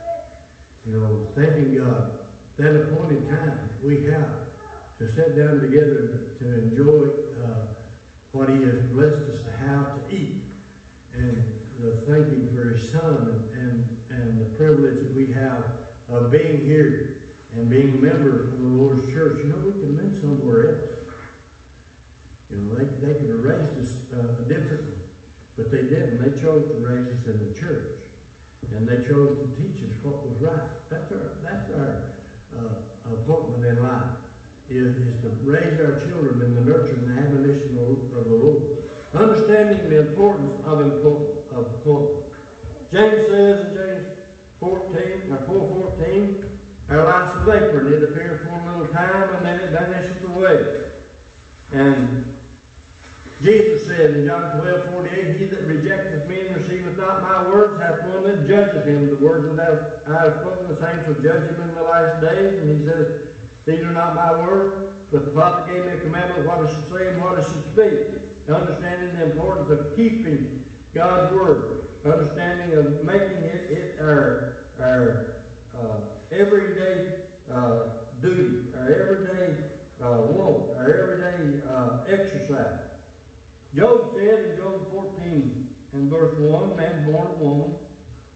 You 0.86 1.00
know, 1.00 1.32
thanking 1.34 1.76
God, 1.76 2.34
that 2.56 2.76
appointed 2.76 3.28
time 3.28 3.84
we 3.84 4.04
have 4.04 4.47
to 4.98 5.12
sit 5.12 5.36
down 5.36 5.60
together 5.60 6.36
to 6.38 6.60
enjoy 6.60 7.36
uh, 7.36 7.76
what 8.32 8.50
He 8.50 8.64
has 8.64 8.90
blessed 8.90 9.30
us 9.30 9.44
to 9.44 9.52
have 9.52 10.02
to 10.02 10.16
eat, 10.16 10.44
and 11.14 11.62
the 11.78 12.02
thanking 12.02 12.54
for 12.54 12.70
His 12.70 12.92
Son, 12.92 13.50
and, 13.54 14.12
and, 14.12 14.42
the 14.42 14.58
privilege 14.58 15.04
that 15.04 15.14
we 15.14 15.32
have 15.32 15.96
of 16.10 16.32
being 16.32 16.62
here 16.62 17.30
and 17.54 17.70
being 17.70 17.96
a 17.96 17.98
member 17.98 18.44
of 18.44 18.52
the 18.52 18.58
Lord's 18.58 19.08
church. 19.12 19.38
You 19.38 19.50
know, 19.50 19.58
we 19.58 19.86
have 19.86 19.96
been 19.96 20.20
somewhere 20.20 20.82
else. 20.82 21.14
You 22.50 22.58
know, 22.58 22.76
they, 22.76 22.86
they 22.86 23.20
could 23.20 23.30
have 23.30 23.44
raised 23.44 23.78
us 23.78 24.12
uh, 24.12 24.46
differently, 24.48 25.10
but 25.56 25.70
they 25.70 25.84
didn't. 25.84 26.18
They 26.18 26.40
chose 26.40 26.68
to 26.70 26.80
raise 26.80 27.08
us 27.08 27.28
in 27.28 27.48
the 27.48 27.54
church, 27.54 28.10
and 28.72 28.88
they 28.88 29.06
chose 29.06 29.38
to 29.38 29.56
teach 29.56 29.84
us 29.84 30.04
what 30.04 30.24
was 30.24 30.38
right. 30.40 30.90
That's 30.90 31.12
our 31.12 31.36
that's 31.36 31.72
our 31.72 32.20
uh, 32.52 32.90
appointment 33.04 33.66
in 33.66 33.84
life 33.84 34.27
is, 34.70 34.96
is 34.96 35.22
to 35.22 35.30
raise 35.30 35.80
our 35.80 36.00
children 36.00 36.42
in 36.42 36.54
the 36.54 36.62
nurture 36.62 36.96
and 36.96 37.10
the 37.10 37.22
admonition 37.22 37.78
of, 37.78 38.12
the 38.12 38.22
Lord, 38.22 38.90
understanding 39.14 39.90
the 39.90 40.10
importance 40.10 40.64
of 40.66 40.82
important 40.82 41.48
of 41.52 41.76
appointment. 41.76 42.34
James 42.90 43.28
says 43.28 43.68
in 43.68 43.74
James 43.74 44.36
14 44.60 45.32
or 45.32 45.38
4:14. 45.98 46.58
Our 46.90 47.04
life's 47.04 47.36
a 47.36 47.40
vapor, 47.44 47.80
and 47.82 47.94
it 47.96 48.04
appears 48.04 48.42
for 48.44 48.54
a 48.54 48.66
little 48.66 48.94
time, 48.94 49.36
and 49.36 49.46
then 49.46 49.60
it 49.60 49.72
vanishes 49.72 50.24
away. 50.24 50.90
And 51.74 52.38
Jesus 53.42 53.86
said 53.86 54.12
in 54.12 54.26
John 54.26 54.60
12, 54.62 54.94
48, 54.94 55.36
He 55.36 55.46
that 55.48 55.64
rejecteth 55.64 56.30
me 56.30 56.48
and 56.48 56.56
receiveth 56.56 56.98
not 56.98 57.22
my 57.22 57.50
words 57.50 57.82
hath 57.82 58.02
one 58.08 58.24
that 58.24 58.48
judgeth 58.48 58.88
him. 58.88 59.10
The 59.10 59.18
words 59.18 59.54
that 59.58 60.08
I 60.08 60.24
have 60.24 60.40
spoken, 60.40 60.70
the 60.70 60.80
same 60.80 61.04
shall 61.04 61.22
judge 61.22 61.52
him 61.52 61.62
in 61.62 61.76
the 61.76 61.84
last 61.84 62.22
days. 62.22 62.62
And 62.62 62.80
he 62.80 62.86
says, 62.86 63.36
These 63.68 63.84
are 63.84 63.92
not 63.92 64.16
my 64.16 64.32
words, 64.32 65.12
but 65.12 65.26
the 65.26 65.34
Father 65.34 65.74
gave 65.74 65.86
me 65.86 65.92
a 65.92 66.00
commandment 66.00 66.48
what 66.48 66.66
I 66.66 66.74
should 66.74 66.88
say 66.88 67.14
and 67.14 67.22
what 67.22 67.38
I 67.38 67.44
should 67.44 67.64
speak. 67.74 68.48
Understanding 68.48 69.18
the 69.18 69.30
importance 69.30 69.70
of 69.70 69.94
keeping 69.98 70.72
God's 70.94 71.36
word. 71.36 72.06
Understanding 72.06 72.78
of 72.78 73.04
making 73.04 73.44
it, 73.44 73.70
it 73.70 74.00
our, 74.00 74.70
our 74.80 75.44
uh, 75.74 76.18
everyday 76.32 77.30
uh, 77.50 78.06
duty, 78.22 78.74
our 78.74 78.90
everyday 78.90 79.78
uh, 80.00 80.28
walk, 80.28 80.78
our 80.78 80.98
everyday 80.98 81.62
uh, 81.68 82.04
exercise. 82.04 83.02
Job 83.74 84.14
said 84.14 84.46
in 84.46 84.56
Job 84.56 84.90
14 84.92 85.90
and 85.92 86.10
verse 86.10 86.40
1, 86.40 86.78
man 86.78 87.12
born 87.12 87.28
of 87.28 87.38
woman, 87.38 87.88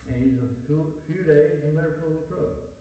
and 0.10 0.16
he's 0.26 0.44
a 0.44 0.68
few, 0.68 1.00
few 1.08 1.24
days 1.24 1.64
and 1.64 1.78
they're 1.78 2.02
full 2.02 2.22
of 2.22 2.28
trouble. 2.28 2.74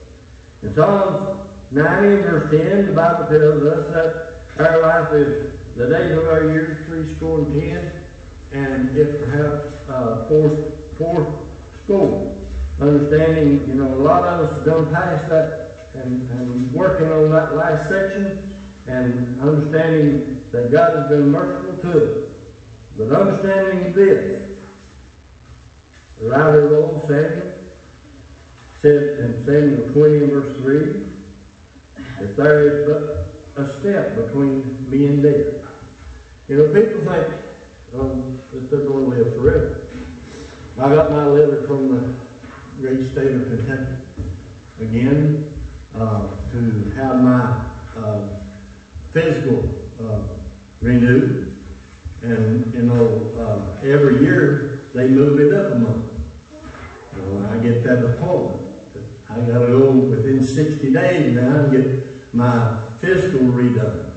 In 0.62 0.74
Psalms 0.74 1.49
90 1.70 2.14
and 2.14 2.24
verse 2.24 2.50
10, 2.50 2.86
the 2.86 2.92
Bible 2.92 3.28
tells 3.28 3.62
us 3.62 4.44
that 4.56 4.66
our 4.66 4.80
life 4.80 5.12
is 5.12 5.74
the 5.76 5.88
days 5.88 6.18
of 6.18 6.24
our 6.26 6.44
years, 6.44 6.84
three 6.86 7.14
score 7.14 7.40
and 7.40 7.52
ten, 7.52 8.06
and 8.50 8.96
if 8.96 9.20
perhaps 9.20 9.72
uh, 9.88 10.26
four, 10.28 10.50
four 10.98 11.48
score. 11.84 12.36
Understanding, 12.80 13.68
you 13.68 13.74
know, 13.74 13.94
a 13.94 14.02
lot 14.02 14.24
of 14.24 14.48
us 14.48 14.56
have 14.56 14.64
done 14.64 14.92
past 14.92 15.28
that 15.28 15.94
and, 15.94 16.28
and 16.30 16.72
working 16.72 17.12
on 17.12 17.30
that 17.30 17.54
last 17.54 17.88
section 17.88 18.58
and 18.86 19.40
understanding 19.40 20.50
that 20.50 20.72
God 20.72 20.96
has 20.96 21.08
been 21.08 21.28
merciful 21.30 21.80
to 21.82 22.24
us. 22.26 22.36
But 22.96 23.12
understanding 23.12 23.92
this, 23.92 24.58
the 26.18 26.30
writer 26.30 26.62
of 26.62 26.72
old 26.72 27.02
Samuel 27.02 27.58
said 28.80 29.20
in 29.20 29.44
Samuel 29.44 29.92
20 29.92 30.18
and 30.24 30.32
verse 30.32 30.56
3, 30.56 31.19
that 32.18 32.36
there 32.36 32.60
is 32.62 32.86
but 32.86 33.62
a 33.62 33.78
step 33.78 34.16
between 34.16 34.88
me 34.90 35.06
and 35.06 35.22
death. 35.22 35.66
You 36.48 36.56
know, 36.56 36.72
people 36.72 37.04
think 37.04 37.44
um, 37.94 38.42
that 38.52 38.60
they're 38.70 38.86
going 38.86 39.10
to 39.10 39.16
live 39.16 39.34
forever. 39.34 39.86
I 40.78 40.94
got 40.94 41.10
my 41.10 41.26
letter 41.26 41.66
from 41.66 41.90
the 41.90 42.16
great 42.80 43.10
state 43.10 43.32
of 43.32 43.42
Kentucky 43.44 44.06
again 44.78 45.62
uh, 45.94 46.28
to 46.52 46.84
have 46.92 47.22
my 47.22 47.74
uh, 47.96 48.40
physical 49.10 49.74
uh, 50.00 50.36
renewed. 50.80 51.64
And, 52.22 52.72
you 52.74 52.82
know, 52.82 53.76
every 53.82 54.20
year 54.20 54.88
they 54.94 55.08
move 55.08 55.40
it 55.40 55.54
up 55.54 55.72
a 55.72 55.74
month. 55.76 56.10
I 57.50 57.58
get 57.58 57.82
that 57.84 58.04
appointment. 58.04 58.59
I 59.30 59.40
gotta 59.46 59.66
go 59.68 59.92
within 59.92 60.42
60 60.42 60.92
days 60.92 61.36
now 61.36 61.60
and 61.60 61.70
get 61.72 62.34
my 62.34 62.82
physical 62.98 63.46
redone. 63.46 64.12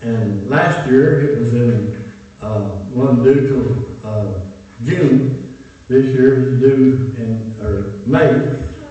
And 0.00 0.48
last 0.48 0.88
year 0.88 1.30
it 1.30 1.38
was 1.38 1.52
in, 1.52 2.12
uh, 2.40 2.70
one 2.94 3.24
due 3.24 3.46
till, 3.48 4.06
uh, 4.06 4.40
June. 4.84 5.58
This 5.88 6.14
year 6.14 6.40
it's 6.40 6.60
due 6.60 7.12
in, 7.18 7.56
or 7.60 7.82
May, 8.06 8.30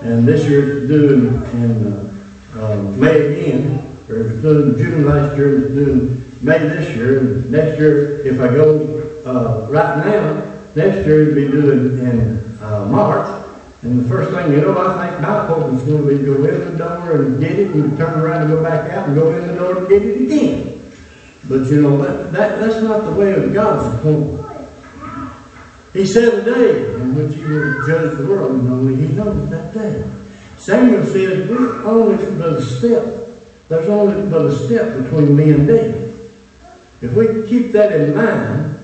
and 0.01 0.27
this 0.27 0.45
year 0.45 0.77
it's 0.79 0.87
due 0.89 1.13
in, 1.13 1.61
in, 1.61 1.93
uh, 1.93 2.13
uh, 2.59 2.81
May 2.97 3.39
again. 3.39 3.95
Or 4.09 4.15
it 4.17 4.33
was 4.33 4.41
due 4.41 4.63
in 4.63 4.77
June 4.77 5.05
last 5.05 5.37
year, 5.37 5.57
it's 5.57 5.73
due 5.73 5.91
in 5.91 6.25
May 6.41 6.59
this 6.59 6.95
year, 6.97 7.19
and 7.19 7.49
next 7.49 7.79
year, 7.79 8.19
if 8.27 8.41
I 8.41 8.47
go, 8.49 9.01
uh, 9.25 9.67
right 9.69 10.05
now, 10.05 10.43
next 10.75 11.07
year 11.07 11.21
it'll 11.21 11.35
be 11.35 11.47
due 11.47 11.71
in, 11.71 11.99
in, 12.07 12.57
uh, 12.61 12.85
March, 12.85 13.44
And 13.81 14.03
the 14.03 14.09
first 14.09 14.31
thing 14.31 14.51
you 14.51 14.61
know, 14.61 14.77
I 14.77 15.09
think 15.09 15.21
my 15.21 15.45
appointment's 15.45 15.83
gonna 15.83 16.07
be 16.07 16.23
go 16.23 16.43
in 16.43 16.71
the 16.71 16.77
door 16.77 17.21
and 17.21 17.39
get 17.39 17.59
it, 17.59 17.71
and 17.71 17.97
turn 17.97 18.19
around 18.19 18.43
and 18.43 18.51
go 18.51 18.63
back 18.63 18.89
out 18.91 19.07
and 19.07 19.15
go 19.15 19.35
in 19.35 19.47
the 19.47 19.53
door 19.55 19.77
and 19.77 19.87
get 19.87 20.01
it 20.01 20.21
again. 20.21 20.91
But 21.47 21.69
you 21.69 21.81
know, 21.81 21.97
that, 22.01 22.31
that, 22.33 22.59
that's 22.59 22.81
not 22.83 23.05
the 23.05 23.11
way 23.11 23.33
of 23.33 23.53
God's 23.53 23.95
appointment. 23.95 24.45
He 25.93 26.05
said 26.05 26.33
a 26.33 26.43
day 26.43 26.93
in 26.95 27.15
which 27.15 27.35
he 27.35 27.43
will 27.43 27.87
judge 27.87 28.17
the 28.17 28.25
world, 28.27 28.59
and 28.59 28.69
only 28.69 28.95
he 28.95 29.13
knows 29.13 29.49
that 29.49 29.73
day. 29.73 30.03
Samuel 30.57 31.05
says, 31.05 31.47
we're 31.47 31.85
only 31.85 32.17
but 32.37 32.53
a 32.53 32.61
step. 32.61 33.29
There's 33.69 33.87
only 33.87 34.29
but 34.29 34.45
a 34.47 34.65
step 34.65 35.03
between 35.03 35.35
me 35.35 35.51
and 35.51 35.67
death. 35.67 35.95
If 37.01 37.13
we 37.13 37.47
keep 37.47 37.71
that 37.73 37.91
in 37.93 38.15
mind, 38.15 38.79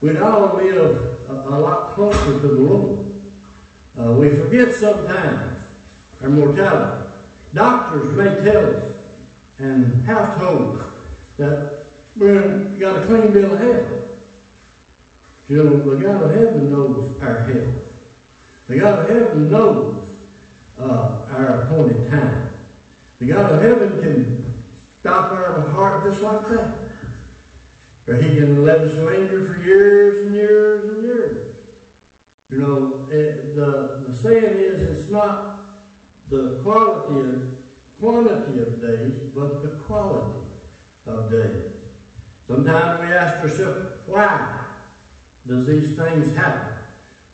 we'd 0.00 0.16
all 0.16 0.56
live 0.56 1.28
a, 1.28 1.32
a 1.32 1.58
lot 1.58 1.94
closer 1.94 2.40
to 2.40 2.48
the 2.48 2.52
Lord. 2.52 3.03
Uh, 3.96 4.16
we 4.18 4.34
forget 4.34 4.74
sometimes 4.74 5.64
our 6.20 6.28
mortality. 6.28 7.12
Doctors 7.52 8.16
may 8.16 8.44
tell 8.44 8.76
us, 8.76 8.98
and 9.58 10.02
households, 10.02 10.82
that 11.36 11.86
we're 12.16 12.76
got 12.78 13.02
a 13.02 13.06
clean 13.06 13.32
bill 13.32 13.54
of 13.54 13.60
health. 13.60 14.04
You 15.48 15.62
know, 15.62 15.94
the 15.94 16.02
God 16.02 16.22
of 16.22 16.34
heaven 16.34 16.70
knows 16.70 17.20
our 17.20 17.40
health. 17.44 17.94
The 18.66 18.78
God 18.80 18.98
of 19.00 19.08
heaven 19.08 19.50
knows 19.50 20.16
uh, 20.78 21.26
our 21.30 21.62
appointed 21.62 22.10
time. 22.10 22.52
The 23.18 23.28
God 23.28 23.52
of 23.52 23.62
heaven 23.62 24.00
can 24.00 24.64
stop 25.00 25.32
our 25.32 25.68
heart 25.68 26.04
just 26.04 26.20
like 26.20 26.48
that. 26.48 26.92
Or 28.06 28.16
he 28.16 28.36
can 28.36 28.64
let 28.64 28.80
us 28.80 28.94
linger 28.94 29.52
for 29.52 29.60
years 29.60 30.26
and 30.26 30.34
years 30.34 30.84
and 30.84 31.02
years. 31.02 31.53
You 32.54 32.60
know, 32.60 33.06
the, 33.06 34.04
the 34.06 34.16
saying 34.16 34.58
is 34.58 34.80
it's 34.80 35.10
not 35.10 35.66
the 36.28 36.62
quality 36.62 37.28
of, 37.28 37.66
quantity 37.98 38.60
of 38.60 38.80
days, 38.80 39.34
but 39.34 39.58
the 39.62 39.82
quality 39.82 40.48
of 41.04 41.32
days. 41.32 41.72
Sometimes 42.46 43.00
we 43.00 43.12
ask 43.12 43.42
ourselves, 43.42 44.06
why 44.06 44.80
does 45.44 45.66
these 45.66 45.96
things 45.96 46.32
happen? 46.36 46.84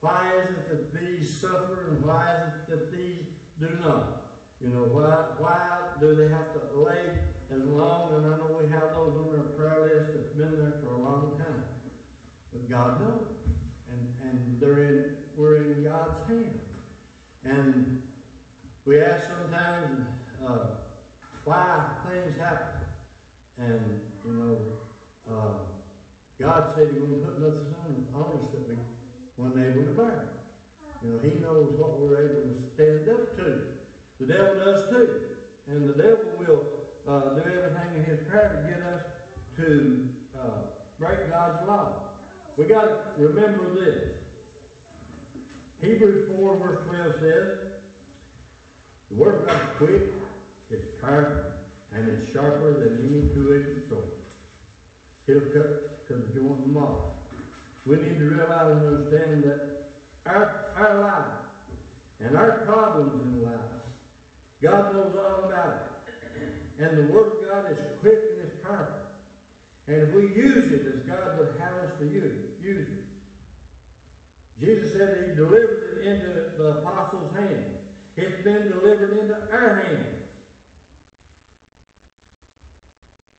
Why 0.01 0.41
is 0.41 0.57
it 0.57 0.69
that 0.71 0.99
these 0.99 1.39
suffer 1.39 1.91
and 1.91 2.03
why 2.03 2.37
is 2.37 2.63
it 2.63 2.67
that 2.71 2.87
these 2.87 3.39
do 3.59 3.77
not? 3.77 4.39
You 4.59 4.71
know, 4.71 4.85
why, 4.85 5.39
why 5.39 5.97
do 6.01 6.15
they 6.15 6.29
have 6.29 6.55
to 6.55 6.65
lay 6.73 7.31
as 7.51 7.63
long? 7.63 8.15
And 8.15 8.25
I 8.25 8.39
know 8.39 8.57
we 8.57 8.69
have 8.69 8.93
those 8.93 9.15
on 9.29 9.39
our 9.39 9.55
prayer 9.55 9.81
list 9.83 10.15
that's 10.15 10.35
been 10.35 10.57
there 10.57 10.81
for 10.81 10.95
a 10.95 10.99
long 10.99 11.37
time. 11.37 11.79
But 12.51 12.69
God 12.69 13.01
knows. 13.03 13.37
And, 13.91 14.21
and 14.21 14.61
they're 14.61 14.85
in, 14.85 15.37
we're 15.37 15.73
in 15.73 15.83
God's 15.83 16.27
hands. 16.29 16.77
And 17.43 18.13
we 18.85 19.01
ask 19.01 19.27
sometimes 19.27 20.41
uh, 20.41 21.01
why 21.45 22.03
things 22.07 22.37
happen. 22.37 22.89
And, 23.57 24.25
you 24.25 24.33
know, 24.33 24.83
uh, 25.27 25.81
God 26.39 26.75
said 26.75 26.95
He 26.95 27.01
wouldn't 27.01 27.25
put 27.25 27.39
nothing 27.41 28.15
on, 28.15 28.39
us 28.39 28.51
that 28.53 28.61
we 28.61 28.77
weren't 29.37 29.59
able 29.59 29.87
to 29.87 29.95
bear. 29.95 30.47
You 31.03 31.09
know, 31.11 31.19
He 31.19 31.41
knows 31.41 31.75
what 31.75 31.99
we're 31.99 32.31
able 32.31 32.55
to 32.55 32.71
stand 32.75 33.09
up 33.09 33.35
to. 33.37 33.87
The 34.19 34.27
devil 34.27 34.55
does 34.55 34.89
too. 34.91 35.31
And 35.67 35.89
the 35.89 35.95
devil 35.95 36.37
will 36.37 36.93
uh, 37.07 37.35
do 37.35 37.43
everything 37.43 37.97
in 37.97 38.05
his 38.05 38.29
power 38.29 38.63
to 38.63 38.69
get 38.69 38.83
us 38.83 39.29
to 39.57 40.29
uh, 40.35 40.71
break 40.99 41.29
God's 41.29 41.67
law. 41.67 42.10
We 42.61 42.67
got 42.67 43.17
to 43.17 43.27
remember 43.27 43.73
this. 43.73 44.23
Hebrews 45.81 46.29
4 46.37 46.57
verse 46.57 46.89
12 46.91 47.21
says, 47.21 47.85
The 49.09 49.15
word 49.15 49.35
of 49.37 49.47
God 49.47 49.71
is 49.71 49.77
quick, 49.79 50.31
it's 50.69 51.01
powerful, 51.01 51.71
and 51.91 52.11
it's 52.11 52.31
sharper 52.31 52.79
than 52.81 52.99
any 52.99 53.33
two-edged 53.33 53.89
sword. 53.89 54.27
It'll 55.27 55.53
cut 55.55 56.07
to 56.09 56.17
the 56.17 56.35
joint 56.35 56.65
and 56.65 56.75
marrow. 56.75 57.17
We 57.87 57.97
need 57.97 58.19
to 58.19 58.29
realize 58.29 58.77
and 58.77 58.87
understand 58.87 59.45
that 59.45 59.93
our, 60.27 60.45
our 60.45 61.01
life 61.01 61.55
and 62.19 62.37
our 62.37 62.67
problems 62.67 63.23
in 63.23 63.43
life, 63.43 63.87
God 64.61 64.93
knows 64.93 65.17
all 65.17 65.45
about 65.45 66.07
it. 66.09 66.15
And 66.79 66.99
the 66.99 67.11
Word 67.11 67.37
of 67.37 67.41
God 67.41 67.73
is 67.73 68.01
quick 68.01 68.33
and 68.33 68.41
it's 68.43 68.63
powerful. 68.63 69.00
And 69.91 70.03
if 70.03 70.15
we 70.15 70.33
use 70.33 70.71
it 70.71 70.87
as 70.87 71.05
God 71.05 71.37
would 71.37 71.59
have 71.59 71.75
us 71.79 71.99
to 71.99 72.05
use, 72.05 72.61
use 72.61 72.89
it. 72.91 73.09
Jesus 74.57 74.93
said 74.93 75.31
he 75.31 75.35
delivered 75.35 75.99
it 75.99 76.07
into 76.07 76.57
the 76.57 76.79
apostles' 76.79 77.33
hands. 77.33 77.93
It's 78.15 78.45
been 78.45 78.69
delivered 78.69 79.19
into 79.19 79.53
our 79.53 79.83
hands. 79.83 80.31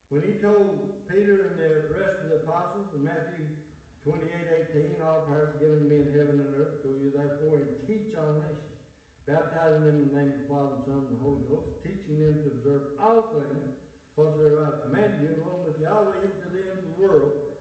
When 0.10 0.24
he 0.24 0.42
told 0.42 1.08
Peter 1.08 1.46
and 1.46 1.58
the 1.58 1.90
rest 1.90 2.18
of 2.18 2.28
the 2.28 2.42
apostles 2.42 2.96
in 2.96 3.04
Matthew 3.06 3.72
28, 4.02 4.68
18, 4.76 5.02
all 5.02 5.26
power 5.28 5.54
is 5.54 5.60
given 5.62 5.80
to 5.80 5.86
me 5.86 6.02
in 6.02 6.12
heaven 6.12 6.42
and 6.42 6.54
earth, 6.54 6.84
go 6.84 6.98
you 6.98 7.12
therefore 7.12 7.62
and 7.62 7.88
teach 7.88 8.14
all 8.16 8.42
nations, 8.42 8.78
baptizing 9.26 9.86
them 9.86 9.96
in 9.96 10.10
the 10.10 10.22
name 10.22 10.34
of 10.34 10.42
the 10.42 10.48
Father 10.50 10.76
and 10.76 10.86
Son 10.86 11.06
and 11.06 11.16
the 11.16 11.20
Holy 11.20 11.48
Ghost, 11.48 11.82
teaching 11.82 12.20
them 12.20 12.44
to 12.44 12.52
observe 12.52 13.00
all 13.00 13.40
things 13.40 13.82
whatsoever 14.15 14.65
I 14.65 14.82
command 14.82 15.24
you, 15.24 15.43
along 15.43 15.65
with 15.65 15.80
you 15.80 15.88
alway 15.88 16.21
to 16.21 16.50
the 16.50 16.71
end 16.71 16.80
of 16.80 16.86
the 16.86 17.02
world. 17.02 17.58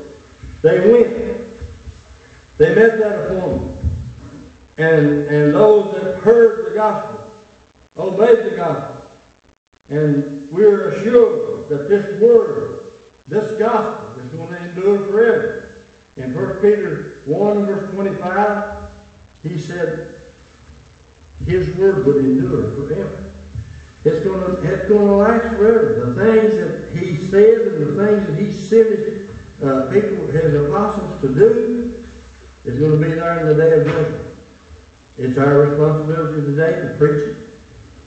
They 0.63 0.91
went. 0.91 1.49
They 2.59 2.75
met 2.75 2.99
that 2.99 3.27
appointment. 3.27 3.85
And, 4.77 5.27
and 5.27 5.55
those 5.55 5.95
that 5.95 6.17
heard 6.19 6.71
the 6.71 6.75
gospel, 6.75 7.33
obeyed 7.97 8.53
the 8.53 8.57
gospel. 8.57 9.11
And 9.89 10.51
we're 10.51 10.91
assured 10.91 11.69
that 11.69 11.89
this 11.89 12.21
word, 12.21 12.81
this 13.27 13.59
gospel, 13.59 14.21
is 14.21 14.31
going 14.33 14.49
to 14.49 14.63
endure 14.63 15.07
forever. 15.07 15.85
In 16.17 16.35
1 16.35 16.57
Peter 16.61 17.21
1 17.25 17.67
verse 17.67 17.91
25, 17.93 18.91
he 19.43 19.59
said, 19.59 20.21
his 21.45 21.75
word 21.77 22.05
would 22.05 22.25
endure 22.25 22.75
forever. 22.75 23.30
It's 24.03 24.25
going 24.25 24.41
to, 24.41 24.63
it's 24.63 24.89
going 24.89 25.07
to 25.07 25.15
last 25.15 25.57
forever. 25.57 26.07
The 26.07 26.15
things 26.15 26.57
that 26.57 26.97
he 26.97 27.17
said 27.17 27.61
and 27.69 27.83
the 27.83 28.07
things 28.07 28.27
that 28.27 28.39
he 28.39 28.53
sent 28.53 28.89
his, 28.89 29.31
uh, 29.63 29.93
people, 29.93 30.27
his 30.29 30.55
apostles 30.55 31.21
to 31.21 31.35
do, 31.35 32.07
is 32.65 32.79
going 32.79 32.99
to 32.99 33.07
be 33.07 33.13
there 33.13 33.41
in 33.41 33.47
the 33.47 33.55
day 33.55 33.79
of 33.79 33.87
judgment. 33.87 34.37
It's 35.19 35.37
our 35.37 35.59
responsibility 35.61 36.41
today 36.47 36.81
to 36.81 36.95
preach 36.97 37.29
it, 37.29 37.49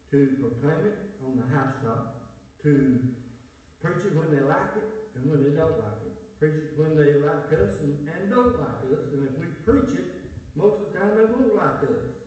to 0.09 0.37
proclaim 0.37 0.85
it 0.87 1.21
on 1.21 1.37
the 1.37 1.45
housetop, 1.45 2.37
to 2.59 3.31
preach 3.79 4.05
it 4.05 4.15
when 4.15 4.31
they 4.31 4.39
like 4.39 4.77
it 4.77 5.15
and 5.15 5.29
when 5.29 5.43
they 5.43 5.53
don't 5.55 5.77
like 5.77 6.01
it. 6.07 6.39
Preach 6.39 6.55
it 6.55 6.77
when 6.77 6.95
they 6.95 7.13
like 7.13 7.53
us 7.53 7.81
and, 7.81 8.09
and 8.09 8.31
don't 8.31 8.59
like 8.59 8.85
us. 8.85 9.13
And 9.13 9.27
if 9.27 9.37
we 9.37 9.63
preach 9.63 9.95
it, 9.95 10.31
most 10.55 10.81
of 10.81 10.91
the 10.91 10.99
time 10.99 11.17
they 11.17 11.25
won't 11.25 11.53
like 11.53 11.83
us. 11.83 12.22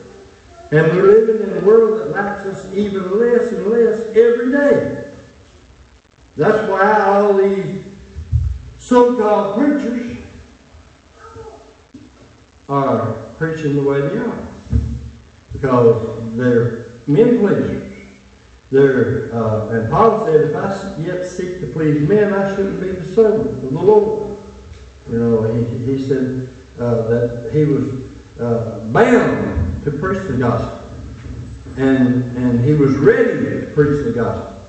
And 0.72 0.96
we're 0.96 1.02
living 1.02 1.48
in 1.48 1.59
a 1.59 1.66
world 1.66 2.00
that 2.00 2.11
likes 2.11 2.46
us 2.46 2.72
even 2.74 3.18
less 3.18 3.52
and 3.52 3.66
less 3.68 4.00
every 4.16 4.50
day. 4.50 5.12
That's 6.37 6.68
why 6.68 7.00
all 7.02 7.35
these 7.37 7.85
so-called 8.79 9.59
preachers 9.59 10.18
are 12.68 13.12
preaching 13.38 13.76
the 13.76 13.83
way 13.83 14.00
they 14.00 14.18
are. 14.18 14.48
Because 15.52 16.37
they're 16.37 16.87
men 17.07 17.38
pleasers. 17.38 18.09
They're, 18.70 19.33
uh, 19.33 19.68
and 19.68 19.88
Paul 19.88 20.26
said, 20.26 20.50
if 20.50 20.57
I 20.57 20.96
yet 20.98 21.26
seek 21.29 21.61
to 21.61 21.68
please 21.68 22.09
men, 22.09 22.35
I 22.35 22.57
shouldn't 22.57 22.81
be 22.81 22.90
the 22.90 23.14
servant 23.14 23.50
of 23.50 23.62
the 23.62 23.81
Lord. 23.81 24.37
You 25.09 25.18
know, 25.20 25.42
he, 25.44 25.64
he 25.87 26.05
said 26.05 26.48
uh, 26.76 27.02
that 27.07 27.50
he 27.52 27.64
was 27.64 28.40
uh, 28.40 28.81
bound 28.92 29.65
to 29.87 29.92
preach 29.92 30.27
the 30.27 30.37
gospel. 30.37 30.83
And, 31.77 32.37
and 32.37 32.61
he 32.64 32.75
was 32.75 32.96
ready 32.96 33.44
to 33.44 33.70
preach 33.72 34.05
the 34.05 34.12
gospel. 34.12 34.61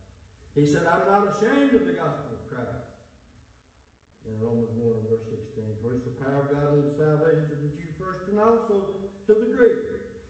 He 0.54 0.68
said, 0.68 0.86
I'm 0.86 1.08
not 1.08 1.36
ashamed 1.36 1.74
of 1.74 1.88
the 1.88 1.94
gospel 1.94 2.40
of 2.40 2.48
Christ. 2.48 2.94
In 4.26 4.40
Romans 4.40 4.70
1 4.70 5.08
verse 5.08 5.26
16, 5.26 5.82
for 5.82 5.96
it's 5.96 6.06
the 6.06 6.20
power 6.20 6.44
of 6.44 6.52
God 6.52 6.78
unto 6.78 6.98
salvation 6.98 7.50
to 7.50 7.56
the 7.56 7.78
Jew 7.78 7.94
first 7.94 8.30
and 8.30 8.40
also 8.40 9.12
to 9.12 9.34
the 9.34 9.54
Greek. 9.56 10.24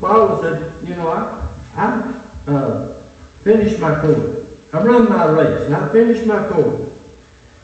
Paul 0.00 0.42
said, 0.42 0.86
you 0.86 0.94
know, 0.96 1.08
I, 1.08 1.48
I 1.74 2.50
uh, 2.50 3.02
finished 3.42 3.78
my 3.78 3.98
course. 4.00 4.44
I 4.72 4.82
run 4.82 5.08
my 5.08 5.24
race, 5.26 5.62
and 5.62 5.74
I 5.74 5.88
finished 5.92 6.26
my 6.26 6.46
course. 6.48 6.90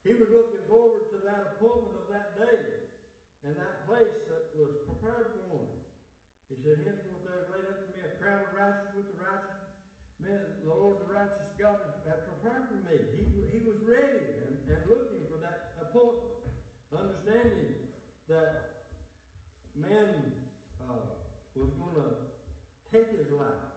He 0.02 0.14
was 0.14 0.28
looking 0.30 0.66
forward 0.66 1.10
to 1.10 1.18
that 1.18 1.56
appointment 1.56 1.96
of 1.96 2.08
that 2.08 2.38
day 2.38 2.90
and 3.42 3.56
that 3.56 3.84
place 3.84 4.26
that 4.28 4.56
was 4.56 4.86
prepared 4.88 5.34
for 5.34 5.46
him. 5.48 5.91
He 6.48 6.62
said, 6.62 6.78
Henceforth 6.78 7.24
there 7.24 7.44
is 7.44 7.50
laid 7.50 7.64
up 7.66 7.90
for 7.90 7.96
me 7.96 8.00
a 8.02 8.18
crown 8.18 8.48
of 8.48 8.54
righteousness 8.54 8.94
with 8.96 9.16
the 9.16 9.22
righteous 9.22 9.76
men, 10.18 10.60
the 10.60 10.74
Lord 10.74 11.00
the 11.00 11.12
righteous 11.12 11.56
God 11.56 12.04
hath 12.06 12.28
prepared 12.28 12.68
for 12.68 12.74
me. 12.76 13.16
He, 13.16 13.58
he 13.58 13.66
was 13.66 13.78
ready 13.80 14.38
and, 14.38 14.68
and 14.68 14.86
looking 14.86 15.28
for 15.28 15.36
that 15.38 15.78
appointment, 15.78 16.62
understanding 16.90 17.94
that 18.26 18.86
man 19.74 20.52
uh, 20.80 21.22
was 21.54 21.70
gonna 21.74 22.32
take 22.86 23.08
his 23.08 23.30
life. 23.30 23.74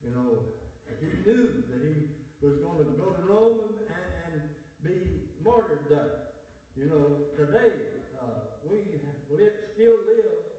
You 0.00 0.10
know, 0.10 0.60
he 1.00 1.06
knew 1.06 1.60
that 1.62 1.82
he 1.82 2.24
was 2.44 2.60
gonna 2.60 2.84
go 2.84 3.16
to 3.16 3.22
Rome 3.24 3.78
and, 3.78 3.88
and 3.90 4.64
be 4.82 5.34
martyred 5.40 5.88
there. 5.88 6.34
You 6.76 6.86
know, 6.86 7.30
today, 7.36 8.02
uh, 8.18 8.60
we 8.62 8.96
live, 9.28 9.72
still 9.72 10.04
live 10.04 10.53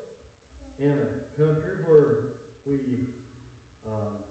in 0.78 1.00
a 1.00 1.22
country 1.36 1.84
where 1.84 2.34
we, 2.66 3.14
uh, 3.86 4.22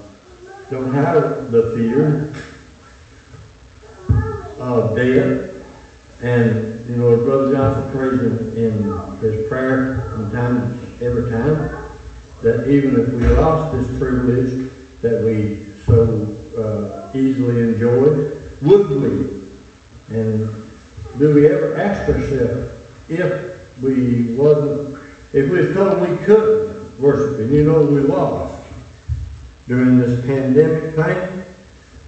don't 0.69 0.93
have 0.93 1.51
the 1.51 1.73
fear 1.75 2.33
of 4.59 4.95
death. 4.95 5.51
And, 6.21 6.89
you 6.89 6.95
know, 6.95 7.17
Brother 7.17 7.53
Johnson 7.53 7.91
prays 7.91 8.21
in, 8.21 8.57
in 8.57 9.17
his 9.19 9.47
prayer 9.47 10.09
from 10.11 10.31
time, 10.31 10.79
every 11.01 11.29
time, 11.29 11.69
that 12.41 12.67
even 12.67 12.99
if 12.99 13.09
we 13.09 13.27
lost 13.27 13.75
this 13.77 13.99
privilege 13.99 14.71
that 15.01 15.23
we 15.23 15.65
so 15.85 16.35
uh, 16.57 17.17
easily 17.17 17.61
enjoyed, 17.61 18.41
would 18.61 18.89
we? 18.89 20.15
And 20.15 20.49
do 21.19 21.33
we 21.33 21.47
ever 21.47 21.77
ask 21.77 22.09
ourselves 22.09 22.73
if 23.09 23.81
we 23.81 24.33
wasn't, 24.35 24.94
if 25.35 25.51
we 25.51 25.59
was 25.59 25.75
told 25.75 25.99
we 25.99 26.15
couldn't 26.25 26.97
worship 26.97 27.41
Him, 27.41 27.53
you 27.53 27.65
know, 27.65 27.85
we 27.85 27.99
lost 27.99 28.65
during 29.67 29.99
this 29.99 30.25
pandemic 30.25 30.95
thing, 30.95 31.43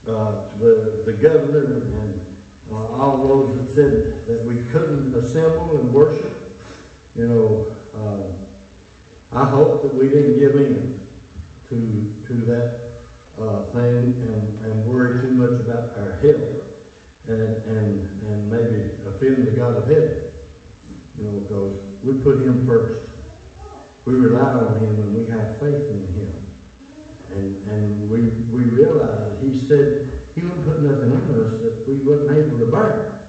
uh, 0.07 0.55
the, 0.55 1.03
the 1.05 1.11
governor 1.11 2.03
and 2.03 2.37
uh, 2.71 2.87
all 2.87 3.27
those 3.27 3.57
that 3.57 3.75
said 3.75 4.25
that 4.27 4.45
we 4.45 4.63
couldn't 4.71 5.13
assemble 5.13 5.77
and 5.77 5.93
worship, 5.93 6.57
you 7.15 7.27
know, 7.27 7.75
uh, 7.93 8.31
I 9.35 9.49
hope 9.49 9.81
that 9.81 9.93
we 9.93 10.07
didn't 10.07 10.39
give 10.39 10.55
in 10.55 11.09
to, 11.67 12.27
to 12.27 12.33
that 12.45 13.01
uh, 13.37 13.65
thing 13.73 14.21
and, 14.21 14.59
and 14.59 14.87
worry 14.87 15.19
too 15.19 15.31
much 15.31 15.59
about 15.59 15.97
our 15.97 16.13
health 16.13 16.63
and, 17.25 17.55
and, 17.65 18.21
and 18.23 18.49
maybe 18.49 19.03
offend 19.03 19.45
the 19.45 19.51
God 19.51 19.75
of 19.75 19.87
heaven, 19.89 20.31
you 21.17 21.23
know, 21.23 21.39
because 21.41 22.01
we 22.01 22.23
put 22.23 22.37
Him 22.37 22.65
first. 22.65 23.06
We 24.07 24.15
rely 24.15 24.53
on 24.53 24.79
Him 24.79 25.01
and 25.01 25.17
we 25.17 25.25
have 25.25 25.59
faith 25.59 25.91
in 25.91 26.07
Him. 26.07 26.45
And, 27.29 27.67
and 27.67 28.09
we, 28.09 28.21
we 28.21 28.63
realize, 28.63 29.41
He 29.41 29.59
said, 29.59 30.09
He 30.33 30.43
wouldn't 30.43 30.63
put 30.63 30.81
nothing 30.81 31.11
on 31.11 31.43
us 31.43 31.61
that 31.61 31.85
we 31.85 31.99
wasn't 31.99 32.31
able 32.31 32.57
to 32.59 32.71
bear. 32.71 33.27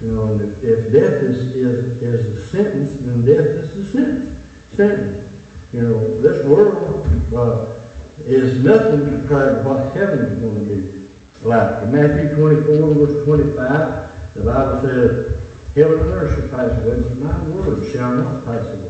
You 0.00 0.12
know, 0.12 0.32
and 0.32 0.40
if, 0.40 0.64
if 0.64 0.90
death 0.90 1.22
is, 1.22 1.54
is, 1.54 2.02
is 2.02 2.34
the 2.34 2.46
sentence, 2.46 2.98
then 3.00 3.26
death 3.26 3.44
is 3.44 3.74
the 3.74 3.92
sentence. 3.92 4.40
sentence. 4.72 5.28
You 5.74 5.82
know, 5.82 6.22
this 6.22 6.46
world 6.46 7.06
uh, 7.34 7.74
is 8.20 8.64
nothing 8.64 9.04
compared 9.04 9.62
to 9.62 9.68
what 9.68 9.94
heaven 9.94 10.18
is 10.20 10.40
going 10.40 10.66
to 10.66 10.76
be 10.76 11.08
like. 11.46 11.82
In 11.82 11.92
Matthew 11.92 12.36
24, 12.36 12.94
verse 12.94 13.24
25, 13.26 14.34
the 14.34 14.44
Bible 14.44 14.80
says, 14.80 15.42
Heaven 15.74 16.00
and 16.00 16.10
earth 16.10 16.40
shall 16.40 16.48
pass 16.48 16.78
away, 16.82 17.02
but 17.02 17.18
my 17.18 17.38
word 17.50 17.92
shall 17.92 18.14
not 18.14 18.46
pass 18.46 18.66
away. 18.66 18.89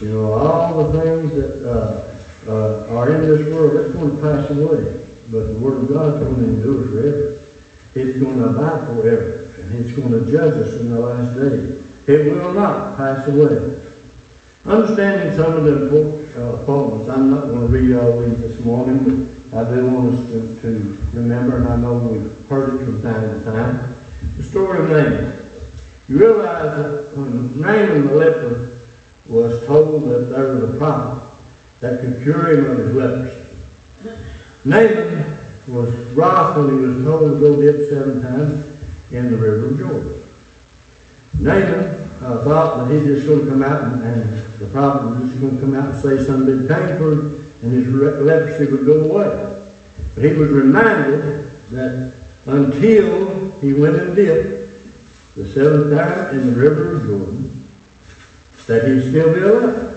You 0.00 0.08
know, 0.12 0.32
all 0.34 0.84
the 0.84 1.00
things 1.00 1.32
that 1.34 1.68
uh, 1.68 2.18
uh, 2.46 2.96
are 2.96 3.14
in 3.14 3.22
this 3.22 3.52
world, 3.52 3.84
it's 3.84 3.94
going 3.94 4.16
to 4.16 4.22
pass 4.22 4.50
away. 4.50 5.04
But 5.30 5.48
the 5.48 5.58
Word 5.58 5.82
of 5.82 5.88
God 5.88 6.14
is 6.14 6.22
going 6.22 6.36
to 6.36 6.44
endure 6.44 6.88
forever. 6.88 7.40
It's 7.94 8.18
going 8.18 8.38
to 8.38 8.44
abide 8.44 8.86
forever. 8.86 9.50
And 9.60 9.84
it's 9.84 9.96
going 9.96 10.12
to 10.12 10.30
judge 10.30 10.54
us 10.54 10.80
in 10.80 10.92
the 10.92 11.00
last 11.00 11.34
day. 11.34 11.82
It 12.06 12.32
will 12.32 12.54
not 12.54 12.96
pass 12.96 13.26
away. 13.26 13.82
Understanding 14.64 15.36
some 15.36 15.56
of 15.56 15.64
the 15.64 16.28
uh, 16.36 16.62
appointments, 16.62 17.08
I'm 17.08 17.30
not 17.30 17.46
going 17.46 17.60
to 17.60 17.66
read 17.66 17.96
all 17.96 18.20
these 18.20 18.40
this 18.40 18.64
morning, 18.64 19.42
but 19.50 19.66
I 19.66 19.74
do 19.74 19.86
want 19.86 20.14
us 20.14 20.26
to, 20.30 20.60
to 20.62 20.98
remember, 21.12 21.56
and 21.56 21.68
I 21.68 21.76
know 21.76 21.98
we've 21.98 22.48
heard 22.48 22.80
it 22.80 22.84
from 22.84 23.02
time 23.02 23.22
to 23.22 23.44
time, 23.44 23.94
the 24.36 24.42
story 24.42 24.78
of 24.78 24.90
Naaman. 24.90 25.50
You 26.08 26.18
realize 26.18 26.76
that 26.76 27.16
when 27.16 27.60
Naaman 27.60 28.06
the 28.06 28.14
leper 28.14 28.77
was 29.28 29.64
told 29.66 30.04
that 30.10 30.30
there 30.30 30.54
was 30.54 30.74
a 30.74 30.78
prophet 30.78 31.28
that 31.80 32.00
could 32.00 32.22
cure 32.22 32.52
him 32.52 32.70
of 32.70 32.78
his 32.78 32.94
leprosy, 32.94 33.44
Naaman 34.64 35.38
was 35.68 35.94
wroth 36.14 36.56
when 36.56 36.68
he 36.68 36.86
was 36.86 37.04
told 37.04 37.32
to 37.32 37.40
go 37.40 37.60
dip 37.60 37.90
seven 37.90 38.22
times 38.22 38.64
in 39.10 39.30
the 39.30 39.36
river 39.36 39.66
of 39.66 39.78
Jordan. 39.78 40.22
Naaman 41.38 42.10
uh, 42.20 42.44
thought 42.44 42.88
that 42.88 42.94
he's 42.94 43.06
just 43.06 43.26
going 43.26 43.44
to 43.44 43.50
come 43.50 43.62
out 43.62 43.84
and, 43.84 44.02
and 44.02 44.44
the 44.58 44.66
prophet 44.66 45.08
was 45.08 45.30
just 45.30 45.40
going 45.40 45.54
to 45.54 45.60
come 45.60 45.74
out 45.74 45.94
and 45.94 46.02
say 46.02 46.24
something 46.24 46.66
big 46.66 46.68
pain 46.68 46.98
for 46.98 47.12
and 47.62 47.72
his 47.72 47.88
leprosy 47.88 48.70
would 48.70 48.86
go 48.86 49.04
away. 49.04 49.64
But 50.14 50.24
he 50.24 50.32
was 50.32 50.50
reminded 50.50 51.50
that 51.70 52.12
until 52.46 53.50
he 53.60 53.74
went 53.74 53.96
and 53.96 54.16
dipped 54.16 54.70
the 55.36 55.48
seventh 55.52 55.96
time 55.96 56.38
in 56.38 56.54
the 56.54 56.60
river 56.60 56.96
of 56.96 57.02
Jordan, 57.06 57.57
that 58.68 58.86
he'd 58.86 59.08
still 59.08 59.34
be 59.34 59.40
alive. 59.40 59.96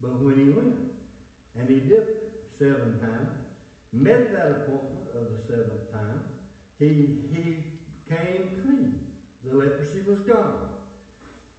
But 0.00 0.18
when 0.18 0.38
he 0.38 0.50
went 0.50 1.08
and 1.54 1.68
he 1.68 1.80
dipped 1.80 2.52
seven 2.54 2.98
times, 2.98 3.56
met 3.92 4.32
that 4.32 4.62
appointment 4.62 5.08
of 5.10 5.32
the 5.32 5.42
seventh 5.42 5.90
time, 5.90 6.50
he, 6.78 7.20
he 7.28 7.78
came 8.06 8.62
clean. 8.62 9.26
The 9.42 9.54
leprosy 9.54 10.02
was 10.02 10.22
gone. 10.22 10.90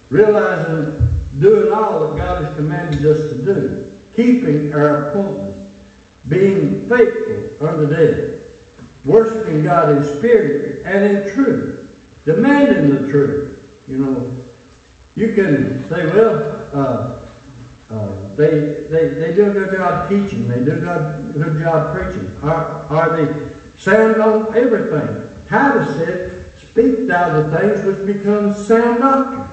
Realizing 0.09 1.07
doing 1.39 1.71
all 1.71 2.07
that 2.07 2.17
God 2.17 2.43
has 2.43 2.55
commanded 2.55 3.05
us 3.05 3.29
to 3.31 3.45
do, 3.45 3.99
keeping 4.15 4.73
our 4.73 5.09
appointments, 5.09 5.71
being 6.27 6.89
faithful 6.89 7.67
unto 7.67 7.87
death, 7.87 8.41
worshiping 9.05 9.63
God 9.63 9.97
in 9.97 10.17
spirit 10.17 10.85
and 10.85 11.17
in 11.17 11.33
truth, 11.33 11.97
demanding 12.25 12.95
the 12.95 13.09
truth. 13.09 13.83
You 13.87 13.97
know, 13.99 14.36
you 15.17 15.33
can 15.33 15.83
say, 15.89 16.05
well, 16.05 16.69
uh, 16.73 17.19
uh, 17.89 18.35
they, 18.35 18.85
they, 18.87 19.09
they 19.09 19.33
do 19.33 19.49
a 19.49 19.53
good 19.53 19.75
job 19.75 20.09
teaching, 20.09 20.47
they 20.47 20.63
do 20.63 20.73
a 20.73 20.79
good, 20.79 21.33
good 21.33 21.59
job 21.59 21.95
preaching. 21.95 22.37
Are, 22.43 22.85
are 22.91 23.17
they 23.17 23.49
sound 23.79 24.21
on 24.21 24.55
everything? 24.55 25.27
Titus 25.47 25.95
said, 25.95 26.53
speak 26.59 27.07
thou 27.07 27.41
the 27.41 27.57
things 27.57 27.83
which 27.83 28.05
become 28.05 28.53
sound 28.53 28.99
doctrine. 28.99 29.49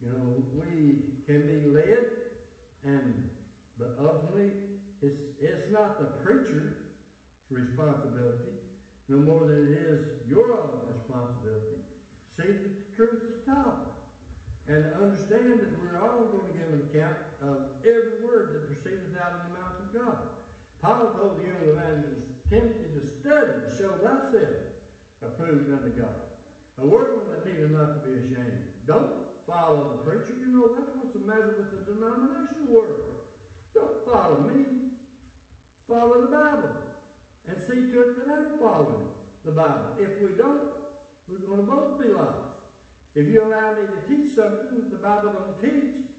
You 0.00 0.12
know, 0.12 0.30
we 0.38 1.22
can 1.26 1.46
be 1.46 1.66
led, 1.66 2.38
and 2.82 3.46
but 3.76 3.98
ultimately, 3.98 4.80
it's 5.02 5.38
it's 5.38 5.70
not 5.70 6.00
the 6.00 6.22
preacher's 6.22 6.96
responsibility, 7.50 8.78
no 9.08 9.18
more 9.18 9.46
than 9.46 9.66
it 9.66 9.72
is 9.72 10.26
your 10.26 10.52
own 10.58 10.98
responsibility. 10.98 11.84
See 12.30 12.52
the 12.52 12.96
truth 12.96 13.22
is 13.22 13.44
taught, 13.44 13.95
and 14.68 14.84
understand 14.94 15.60
that 15.60 15.78
we're 15.78 16.00
all 16.00 16.24
going 16.32 16.52
to 16.52 16.58
give 16.58 16.72
an 16.72 16.90
account 16.90 17.40
of 17.40 17.84
every 17.86 18.24
word 18.24 18.52
that 18.54 18.66
proceedeth 18.66 19.14
out 19.16 19.40
of 19.40 19.52
the 19.52 19.58
mouth 19.58 19.80
of 19.80 19.92
God. 19.92 20.44
Paul 20.80 21.12
told 21.12 21.38
the 21.38 21.44
young 21.44 21.68
evangelist 21.68 22.48
Timothy 22.48 22.94
to 22.94 23.20
study 23.20 23.60
to 23.60 23.76
show 23.76 23.98
thyself 23.98 24.82
approved 25.20 25.70
unto 25.70 25.96
God. 25.96 26.38
A 26.78 26.86
workman 26.86 27.30
that 27.30 27.46
needeth 27.46 27.70
not 27.70 28.00
to 28.00 28.06
be 28.06 28.26
ashamed. 28.26 28.86
Don't 28.86 29.46
follow 29.46 29.98
the 29.98 30.02
preacher. 30.02 30.36
You 30.36 30.46
know 30.46 30.74
that's 30.74 30.96
what's 30.96 31.12
the 31.14 31.20
matter 31.20 31.56
with 31.56 31.70
the 31.72 31.92
denominational 31.92 32.72
world. 32.72 33.28
Don't 33.72 34.04
follow 34.04 34.48
me. 34.48 34.98
Follow 35.86 36.22
the 36.22 36.26
Bible. 36.26 37.04
And 37.44 37.62
see 37.62 37.92
to 37.92 38.10
it 38.10 38.14
that 38.14 38.28
I'm 38.28 38.58
following 38.58 39.28
the 39.44 39.52
Bible. 39.52 40.02
If 40.02 40.20
we 40.20 40.36
don't, 40.36 40.96
we're 41.28 41.38
going 41.38 41.60
to 41.60 41.66
both 41.66 42.00
be 42.00 42.08
lost. 42.08 42.55
If 43.16 43.28
you 43.28 43.42
allow 43.42 43.80
me 43.80 43.86
to 43.86 44.06
teach 44.06 44.34
something 44.34 44.78
that 44.78 44.90
the 44.90 44.98
Bible 44.98 45.32
don't 45.32 45.58
teach, 45.58 46.10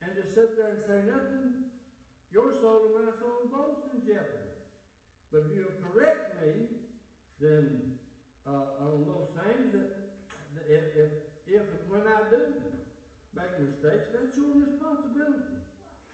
and 0.00 0.14
just 0.14 0.36
sit 0.36 0.54
there 0.54 0.74
and 0.74 0.80
say 0.80 1.04
nothing, 1.04 1.80
your 2.30 2.52
soul 2.52 2.96
and 2.96 3.06
my 3.06 3.18
soul 3.18 3.48
both 3.48 3.92
in 3.92 4.06
jeopardy. 4.06 4.70
But 5.32 5.46
if 5.46 5.56
you'll 5.56 5.82
correct 5.82 6.36
me, 6.36 7.00
then 7.40 8.08
uh, 8.46 8.92
on 8.92 9.04
those 9.04 9.34
things 9.34 9.72
that, 9.72 10.28
that 10.54 10.70
if, 10.70 11.48
if, 11.48 11.48
if 11.48 11.88
when 11.88 12.06
I 12.06 12.30
do 12.30 12.86
make 13.32 13.60
mistakes, 13.60 14.12
that's 14.12 14.36
your 14.36 14.54
responsibility. 14.54 15.72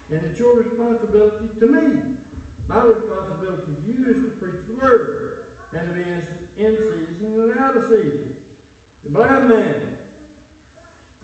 And 0.09 0.27
it's 0.27 0.39
your 0.39 0.63
responsibility 0.63 1.61
to 1.61 1.67
me. 1.67 2.19
My 2.67 2.83
responsibility 2.83 3.75
to 3.75 3.93
you 3.93 4.09
is 4.09 4.33
to 4.33 4.39
preach 4.39 4.67
the 4.69 4.75
word 4.75 5.59
and 5.75 5.89
to 5.89 5.95
be 5.95 6.63
in 6.63 6.77
season 6.79 7.41
and 7.43 7.59
out 7.59 7.77
of 7.77 7.91
season. 7.91 8.57
The 9.03 9.11
blind 9.11 9.49
man, 9.49 9.98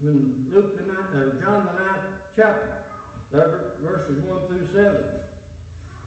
in 0.00 0.50
Luke 0.50 0.76
the 0.76 0.82
ninth, 0.82 1.14
uh, 1.14 1.40
John 1.40 1.66
the 1.66 1.72
ninth 1.72 2.24
chapter, 2.34 3.78
verses 3.80 4.22
one 4.22 4.46
through 4.48 4.66
seven, 4.68 5.30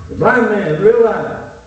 the 0.10 0.16
blind 0.16 0.50
man 0.50 0.82
realized 0.82 1.60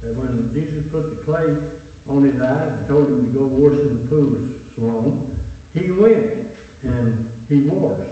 that 0.00 0.14
when 0.14 0.52
Jesus 0.52 0.90
put 0.90 1.16
the 1.16 1.22
clay 1.22 1.78
on 2.06 2.24
his 2.24 2.40
eyes 2.40 2.78
and 2.78 2.88
told 2.88 3.08
him 3.08 3.26
to 3.26 3.32
go 3.32 3.46
wash 3.46 3.78
in 3.78 4.02
the 4.02 4.08
pool 4.08 4.60
Siloam, 4.74 5.40
he 5.72 5.90
went 5.90 6.56
and 6.82 7.30
he 7.48 7.62
washed. 7.68 8.10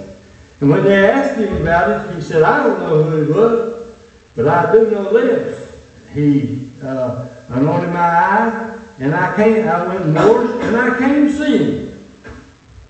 And 0.61 0.71
when 0.71 0.85
they 0.85 1.11
asked 1.11 1.39
him 1.39 1.63
about 1.63 2.09
it, 2.09 2.15
he 2.17 2.23
said, 2.23 2.43
I 2.43 2.65
don't 2.65 2.81
know 2.81 3.03
who 3.03 3.23
it 3.23 3.35
was, 3.35 3.95
but 4.37 4.49
I 4.49 4.73
do 4.73 4.91
know 4.91 5.13
this. 5.13 5.77
He 6.13 6.71
uh, 6.83 7.29
anointed 7.49 7.91
my 7.91 8.01
eyes, 8.01 8.81
and 8.99 9.15
I 9.15 9.37
came, 9.37 9.67
I 9.69 9.87
went 9.87 10.07
north, 10.07 10.61
and 10.63 10.77
I 10.77 10.99
came 10.99 11.27
to 11.27 11.33
see 11.33 11.59
him. 11.59 11.92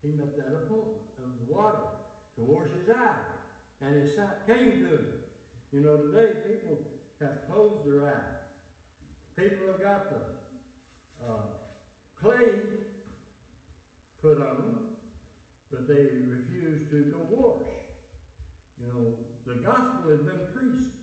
He 0.03 0.11
met 0.11 0.35
that 0.35 0.53
appointment 0.53 1.17
of 1.17 1.39
the 1.39 1.45
water 1.45 2.05
to 2.35 2.43
wash 2.43 2.69
his 2.69 2.89
eyes, 2.89 3.49
and 3.79 3.95
his 3.95 4.15
sight 4.15 4.45
came 4.45 4.81
to 4.81 4.97
him. 4.97 5.33
You 5.71 5.79
know, 5.79 6.11
today 6.11 6.59
people 6.59 6.99
have 7.19 7.45
closed 7.45 7.87
their 7.87 8.13
eyes. 8.13 8.51
People 9.33 9.67
have 9.67 9.79
got 9.79 10.09
the 10.09 10.61
uh, 11.21 11.67
clay 12.15 13.01
put 14.17 14.41
on 14.41 14.57
them, 14.57 15.13
but 15.69 15.87
they 15.87 16.09
refuse 16.17 16.89
to 16.89 17.09
go 17.09 17.23
wash. 17.23 17.91
You 18.77 18.87
know, 18.87 19.15
the 19.43 19.61
gospel 19.61 20.17
has 20.17 20.25
been 20.25 20.53
preached 20.53 20.97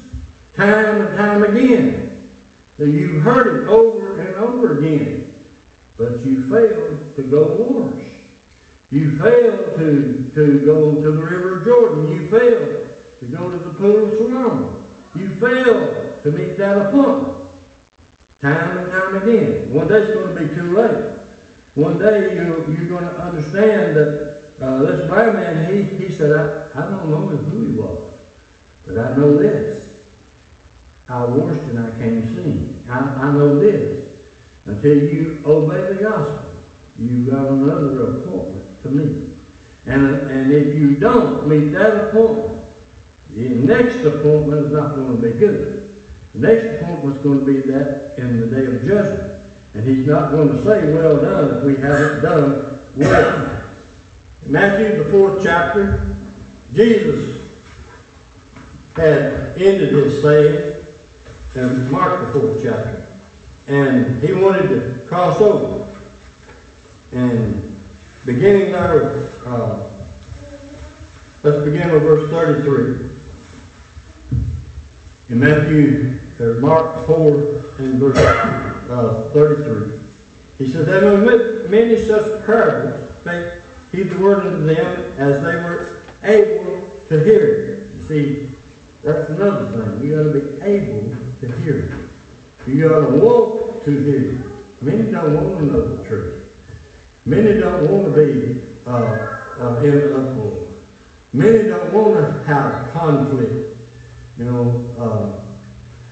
time 0.55 1.07
and 1.07 1.17
time 1.17 1.43
again. 1.43 2.31
You've 2.77 3.23
heard 3.23 3.63
it 3.63 3.69
over 3.69 4.21
and 4.21 4.37
over 4.37 4.79
again, 4.79 5.43
but 5.97 6.21
you 6.21 6.51
failed 6.51 7.17
to 7.17 7.23
go 7.23 7.57
wash. 7.57 8.00
You 8.91 9.17
failed 9.19 9.79
to, 9.79 10.31
to 10.35 10.67
go 10.67 11.01
to 11.01 11.13
the 11.13 11.23
River 11.23 11.65
Jordan. 11.65 12.11
You 12.11 12.29
failed 12.29 12.93
to 13.21 13.27
go 13.27 13.49
to 13.49 13.57
the 13.57 13.73
pool 13.75 14.07
of 14.07 14.19
Siloam. 14.19 14.87
You 15.15 15.35
failed 15.37 16.23
to 16.25 16.33
meet 16.33 16.57
that 16.57 16.89
appointment. 16.89 17.49
Time 18.41 18.79
and 18.79 18.91
time 18.91 19.23
again. 19.23 19.73
One 19.73 19.87
day 19.87 20.03
it's 20.03 20.13
going 20.13 20.35
to 20.35 20.49
be 20.49 20.55
too 20.55 20.77
late. 20.77 21.19
One 21.77 21.99
day 21.99 22.35
you, 22.35 22.67
you're 22.67 22.89
going 22.89 23.05
to 23.05 23.17
understand 23.17 23.97
that 23.97 24.55
uh, 24.61 24.83
this 24.83 25.07
blind 25.07 25.35
man, 25.35 25.73
he, 25.73 25.83
he 25.85 26.13
said, 26.13 26.33
I, 26.33 26.81
I 26.81 26.91
don't 26.91 27.09
know 27.11 27.29
who 27.29 27.63
he 27.63 27.79
was, 27.79 28.19
but 28.87 28.99
I 28.99 29.17
know 29.17 29.37
this. 29.37 30.05
I 31.09 31.25
washed 31.25 31.61
and 31.63 31.79
I 31.79 31.91
came 31.99 32.23
to 32.23 32.29
see. 32.29 32.89
I, 32.91 32.99
I 32.99 33.33
know 33.33 33.59
this. 33.61 34.21
Until 34.65 34.97
you 34.97 35.43
obey 35.45 35.95
the 35.95 36.03
gospel, 36.03 36.57
you've 36.99 37.31
got 37.31 37.47
another 37.47 38.19
appointment 38.19 38.60
to 38.83 38.89
me. 38.89 39.37
And, 39.87 40.31
and 40.31 40.53
if 40.53 40.75
you 40.75 40.97
don't 40.97 41.49
meet 41.49 41.69
that 41.71 42.09
appointment, 42.09 42.65
the 43.31 43.49
next 43.49 44.05
appointment 44.05 44.67
is 44.67 44.73
not 44.73 44.95
going 44.95 45.17
to 45.17 45.23
be 45.23 45.39
good. 45.39 46.05
The 46.35 46.39
next 46.39 46.83
appointment 46.83 47.17
is 47.17 47.23
going 47.23 47.41
to 47.41 47.47
be 47.47 47.61
that 47.71 48.19
in 48.19 48.41
the 48.41 48.47
day 48.47 48.67
of 48.67 48.85
judgment. 48.85 49.51
And 49.75 49.87
he's 49.87 50.07
not 50.07 50.33
going 50.33 50.49
to 50.49 50.65
say, 50.65 50.93
well 50.93 51.21
done, 51.21 51.59
if 51.59 51.65
we 51.65 51.77
haven't 51.77 52.23
done 52.23 52.81
well. 52.97 53.65
Matthew, 54.47 55.05
the 55.05 55.11
fourth 55.11 55.43
chapter, 55.43 56.17
Jesus 56.73 57.49
had 58.95 59.57
ended 59.57 59.93
his 59.93 60.23
saying 60.23 60.85
in 61.55 61.91
Mark, 61.91 62.33
the 62.33 62.41
fourth 62.41 62.63
chapter. 62.63 63.07
And 63.67 64.23
he 64.23 64.33
wanted 64.33 64.69
to 64.69 65.07
cross 65.07 65.41
over. 65.41 65.87
And 67.13 67.70
beginning 68.25 68.73
there, 68.73 69.31
uh, 69.47 69.89
let's 71.43 71.65
begin 71.65 71.93
with 71.93 72.03
verse 72.03 72.31
33. 72.31 73.17
In 75.31 75.39
Matthew, 75.39 76.19
or 76.41 76.55
Mark 76.61 77.07
4 77.07 77.35
and 77.79 78.01
verse 78.01 78.17
uh, 78.19 79.31
33. 79.33 80.01
He 80.59 80.71
says, 80.71 80.89
And 80.89 81.25
with 81.25 81.71
many 81.71 82.05
such 82.05 82.45
parables 82.45 83.11
spake 83.21 83.61
he 83.93 84.05
the 84.05 84.19
word 84.19 84.47
unto 84.47 84.65
them 84.67 85.13
as 85.19 85.43
they 85.43 85.57
were 85.57 86.03
able 86.23 86.89
to 87.09 87.25
hear 87.25 87.47
it. 87.47 87.95
You 87.97 88.03
see, 88.07 88.51
that's 89.03 89.31
another 89.31 89.71
thing. 89.71 90.07
You 90.07 90.17
got 90.17 90.33
to 90.33 90.41
be 90.41 90.63
able 90.63 91.17
to 91.41 91.57
hear 91.63 91.79
it. 91.81 92.69
You 92.69 92.89
got 92.89 93.01
to 93.01 93.19
want 93.19 93.85
to 93.85 93.91
hear 93.91 94.33
it. 94.35 94.83
Many 94.83 95.11
don't 95.11 95.35
want 95.35 95.59
to 95.59 95.67
know 95.67 95.97
the 95.97 96.09
truth. 96.09 96.40
Many 97.27 97.61
don't 97.61 97.91
want 97.91 98.15
to 98.15 98.27
be 98.27 98.63
uh, 98.87 99.31
uh, 99.59 99.81
in 99.81 100.13
uproar. 100.13 100.69
Many 101.33 101.69
don't 101.69 101.93
want 101.93 102.15
to 102.17 102.45
have 102.45 102.91
conflict. 102.93 103.77
You 104.37 104.45
know, 104.45 104.95
uh, 104.99 105.41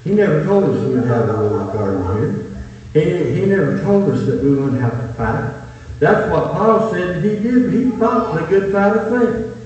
he 0.05 0.15
never 0.15 0.45
told 0.45 0.65
us 0.65 0.85
we 0.85 0.97
would 0.97 1.05
have 1.05 1.29
a 1.29 1.43
little 1.43 1.67
garden 1.73 2.53
here. 2.93 3.33
He, 3.33 3.41
he 3.41 3.47
never 3.47 3.83
told 3.83 4.11
us 4.11 4.27
that 4.27 4.43
we 4.43 4.51
wouldn't 4.55 4.81
have 4.81 5.01
to 5.01 5.15
fight. 5.15 5.55
That's 5.99 6.31
what 6.31 6.53
Paul 6.53 6.91
said 6.93 7.25
he 7.25 7.31
did. 7.31 7.73
He 7.73 7.91
fought 7.99 8.35
the 8.35 8.47
good 8.47 8.73
fight 8.73 8.97
of 8.97 9.09
faith. 9.11 9.57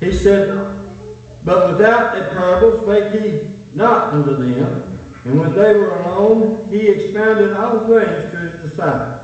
He 0.00 0.12
said, 0.16 0.48
But 1.44 1.72
without 1.72 2.16
a 2.16 2.30
parable 2.30 2.82
spake 2.82 3.20
he 3.20 3.52
not 3.74 4.12
unto 4.12 4.36
them. 4.36 4.98
And 5.24 5.38
when 5.40 5.54
they 5.54 5.74
were 5.74 5.96
alone, 5.96 6.68
he 6.68 6.88
expounded 6.88 7.52
all 7.52 7.86
things 7.86 8.32
to 8.32 8.38
his 8.38 8.70
disciples. 8.70 9.21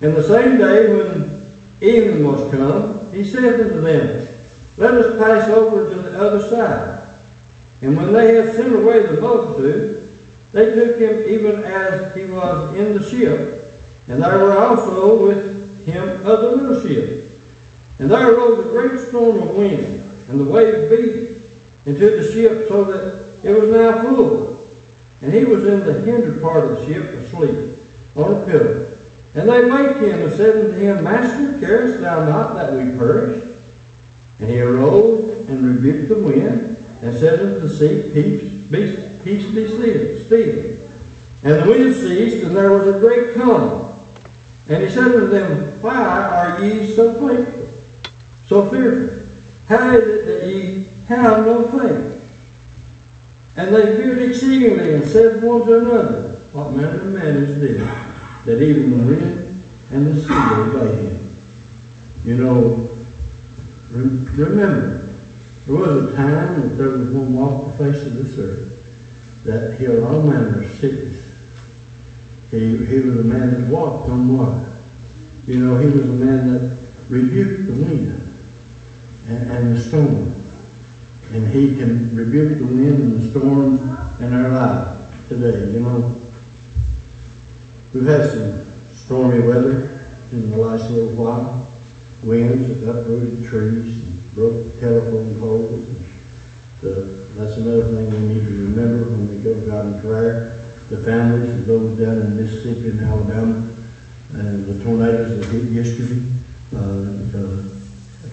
And 0.00 0.14
the 0.14 0.22
same 0.22 0.58
day 0.58 0.94
when 0.94 1.58
evening 1.80 2.24
was 2.24 2.50
come, 2.52 3.12
he 3.12 3.24
said 3.24 3.60
unto 3.60 3.80
them, 3.80 4.28
Let 4.76 4.94
us 4.94 5.18
pass 5.18 5.48
over 5.48 5.92
to 5.92 6.02
the 6.02 6.20
other 6.20 6.48
side. 6.48 7.08
And 7.82 7.96
when 7.96 8.12
they 8.12 8.34
had 8.34 8.54
sent 8.54 8.74
away 8.74 9.02
the 9.06 9.20
multitude, 9.20 10.10
they 10.52 10.74
took 10.74 10.98
him 10.98 11.28
even 11.28 11.64
as 11.64 12.14
he 12.14 12.24
was 12.24 12.76
in 12.76 12.94
the 12.94 13.08
ship. 13.08 13.80
And 14.08 14.22
there 14.22 14.38
were 14.38 14.56
also 14.56 15.26
with 15.26 15.86
him 15.86 16.26
other 16.26 16.56
little 16.56 16.80
ships. 16.80 17.32
And 17.98 18.10
there 18.10 18.32
arose 18.32 18.66
a 18.66 18.68
great 18.68 19.08
storm 19.08 19.42
of 19.42 19.56
wind, 19.56 20.02
and 20.28 20.40
the 20.40 20.44
waves 20.44 20.88
beat 20.90 21.42
into 21.86 22.10
the 22.22 22.32
ship 22.32 22.68
so 22.68 22.84
that 22.84 23.28
it 23.42 23.60
was 23.60 23.70
now 23.70 24.02
full. 24.02 24.68
And 25.20 25.32
he 25.32 25.44
was 25.44 25.66
in 25.66 25.80
the 25.84 26.00
hinder 26.02 26.40
part 26.40 26.64
of 26.64 26.78
the 26.78 26.86
ship 26.86 27.04
asleep 27.04 27.76
on 28.14 28.42
a 28.42 28.46
pillow. 28.46 28.87
And 29.38 29.48
they 29.48 29.70
waked 29.70 30.00
him 30.00 30.20
and 30.20 30.36
said 30.36 30.56
unto 30.56 30.72
him, 30.72 31.04
Master, 31.04 31.60
carest 31.60 32.00
thou 32.00 32.24
not 32.24 32.54
that 32.56 32.72
we 32.72 32.90
perish? 32.98 33.40
And 34.40 34.50
he 34.50 34.60
arose 34.60 35.48
and 35.48 35.64
rebuked 35.64 36.08
the 36.08 36.18
wind 36.18 36.76
and 37.02 37.16
said 37.16 37.38
unto 37.38 37.60
the 37.60 37.72
sea, 37.72 38.10
Peace, 38.12 38.42
be, 38.64 39.08
peace 39.22 39.46
be 39.54 39.68
still, 39.68 40.24
still. 40.24 40.88
And 41.44 41.62
the 41.62 41.70
wind 41.70 41.94
ceased, 41.94 42.44
and 42.44 42.56
there 42.56 42.72
was 42.72 42.88
a 42.88 42.98
great 42.98 43.36
calm. 43.36 43.96
And 44.66 44.82
he 44.82 44.90
said 44.90 45.04
unto 45.04 45.28
them, 45.28 45.80
Why 45.82 45.94
are 45.94 46.64
ye 46.64 46.92
so 46.96 47.14
fearful? 47.14 47.68
So 48.48 48.68
fearful? 48.68 49.24
How 49.68 49.94
is 49.94 50.04
it 50.04 50.26
that 50.26 50.48
ye 50.48 50.88
have 51.06 51.46
no 51.46 51.68
faith? 51.68 52.28
And 53.54 53.72
they 53.72 53.98
feared 53.98 54.18
exceedingly, 54.18 54.94
and 54.94 55.06
said 55.06 55.40
one 55.44 55.64
to 55.64 55.78
another, 55.78 56.40
What 56.50 56.72
manner 56.72 57.00
of 57.02 57.06
man 57.06 57.36
is 57.36 57.60
this, 57.60 58.08
that 58.44 58.62
even 58.62 58.98
the 58.98 59.14
wind 59.14 59.64
and 59.90 60.06
the 60.06 60.22
sea 60.22 60.32
obey 60.32 61.08
him? 61.08 61.36
You 62.24 62.36
know, 62.36 62.88
remember, 63.90 65.08
there 65.66 65.76
was 65.76 66.12
a 66.12 66.16
time 66.16 66.60
that 66.62 66.74
there 66.76 66.88
was 66.88 67.08
one 67.08 67.34
walk 67.34 67.66
the 67.66 67.92
face 67.92 68.06
of 68.06 68.14
this 68.14 68.38
earth 68.38 68.68
that 69.44 69.78
healed 69.78 70.04
all 70.04 70.22
manner 70.22 70.62
of 70.62 70.70
sickness. 70.78 71.24
He, 72.50 72.84
he 72.86 73.00
was 73.00 73.18
a 73.20 73.24
man 73.24 73.50
that 73.50 73.70
walked 73.70 74.08
on 74.08 74.36
water. 74.36 74.72
You 75.46 75.60
know, 75.60 75.76
he 75.76 75.86
was 75.86 76.08
a 76.08 76.12
man 76.12 76.52
that 76.52 76.76
rebuked 77.08 77.66
the 77.66 77.72
wind 77.72 78.34
and, 79.26 79.50
and 79.50 79.76
the 79.76 79.80
storm. 79.80 80.34
And 81.32 81.48
he 81.48 81.76
can 81.76 82.14
rebuke 82.16 82.58
the 82.58 82.64
wind 82.64 83.00
and 83.00 83.22
the 83.22 83.30
storm 83.30 83.76
in 84.20 84.32
our 84.32 84.48
life 84.50 85.28
today. 85.28 85.72
You 85.72 85.80
know, 85.80 86.20
we've 87.92 88.04
had 88.04 88.30
some 88.30 88.66
stormy 88.92 89.40
weather 89.40 90.06
in 90.32 90.50
the 90.50 90.56
last 90.56 90.90
little 90.90 91.12
while. 91.12 91.66
Winds 92.22 92.80
that 92.80 92.90
uprooted 92.90 93.46
trees 93.48 94.02
and 94.02 94.34
broke 94.34 94.80
telephone 94.80 95.38
poles. 95.38 95.86
The, 96.80 96.90
that's 97.36 97.56
another 97.56 97.84
thing 97.84 98.10
we 98.10 98.34
need 98.34 98.44
to 98.44 98.64
remember 98.64 99.04
when 99.10 99.28
we 99.28 99.36
go 99.36 99.54
to 99.54 99.66
God 99.66 99.86
in 99.86 100.00
prayer. 100.00 100.58
The 100.90 100.98
families 100.98 101.50
of 101.50 101.66
those 101.66 101.98
down 101.98 102.18
in 102.18 102.36
Mississippi 102.36 102.90
and 102.90 103.00
Alabama 103.00 103.68
and 104.32 104.66
the 104.66 104.84
tornadoes 104.84 105.38
that 105.38 105.50
hit 105.50 105.64
yesterday 105.70 106.22
uh, 106.74 106.78
uh, 106.78 107.62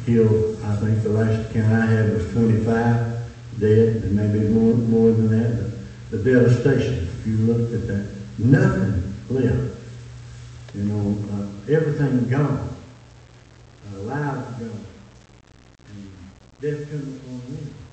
killed, 0.06 0.62
I 0.64 0.76
think 0.78 1.04
the 1.04 1.10
last 1.10 1.54
count 1.54 1.74
I 1.74 1.86
had 1.86 2.14
was 2.14 2.32
25 2.34 3.16
dead, 3.60 4.04
and 4.04 4.16
maybe 4.16 4.50
more, 4.50 4.76
more 4.76 5.12
than 5.12 5.30
that. 5.30 5.72
The, 6.12 6.18
the 6.18 6.34
devastation, 6.34 7.08
if 7.08 7.28
you 7.28 7.38
looked 7.38 7.74
at 7.74 7.88
that, 7.88 8.08
nothing 8.38 9.05
left. 9.30 9.78
You 10.74 10.84
know, 10.84 11.18
uh, 11.32 11.74
everything 11.74 12.30
gone. 12.30 12.70
Uh, 13.88 14.00
lives 14.00 14.60
gone. 14.60 14.86
Death 16.62 16.90
comes 16.90 17.18
upon 17.18 17.54
me. 17.54 17.85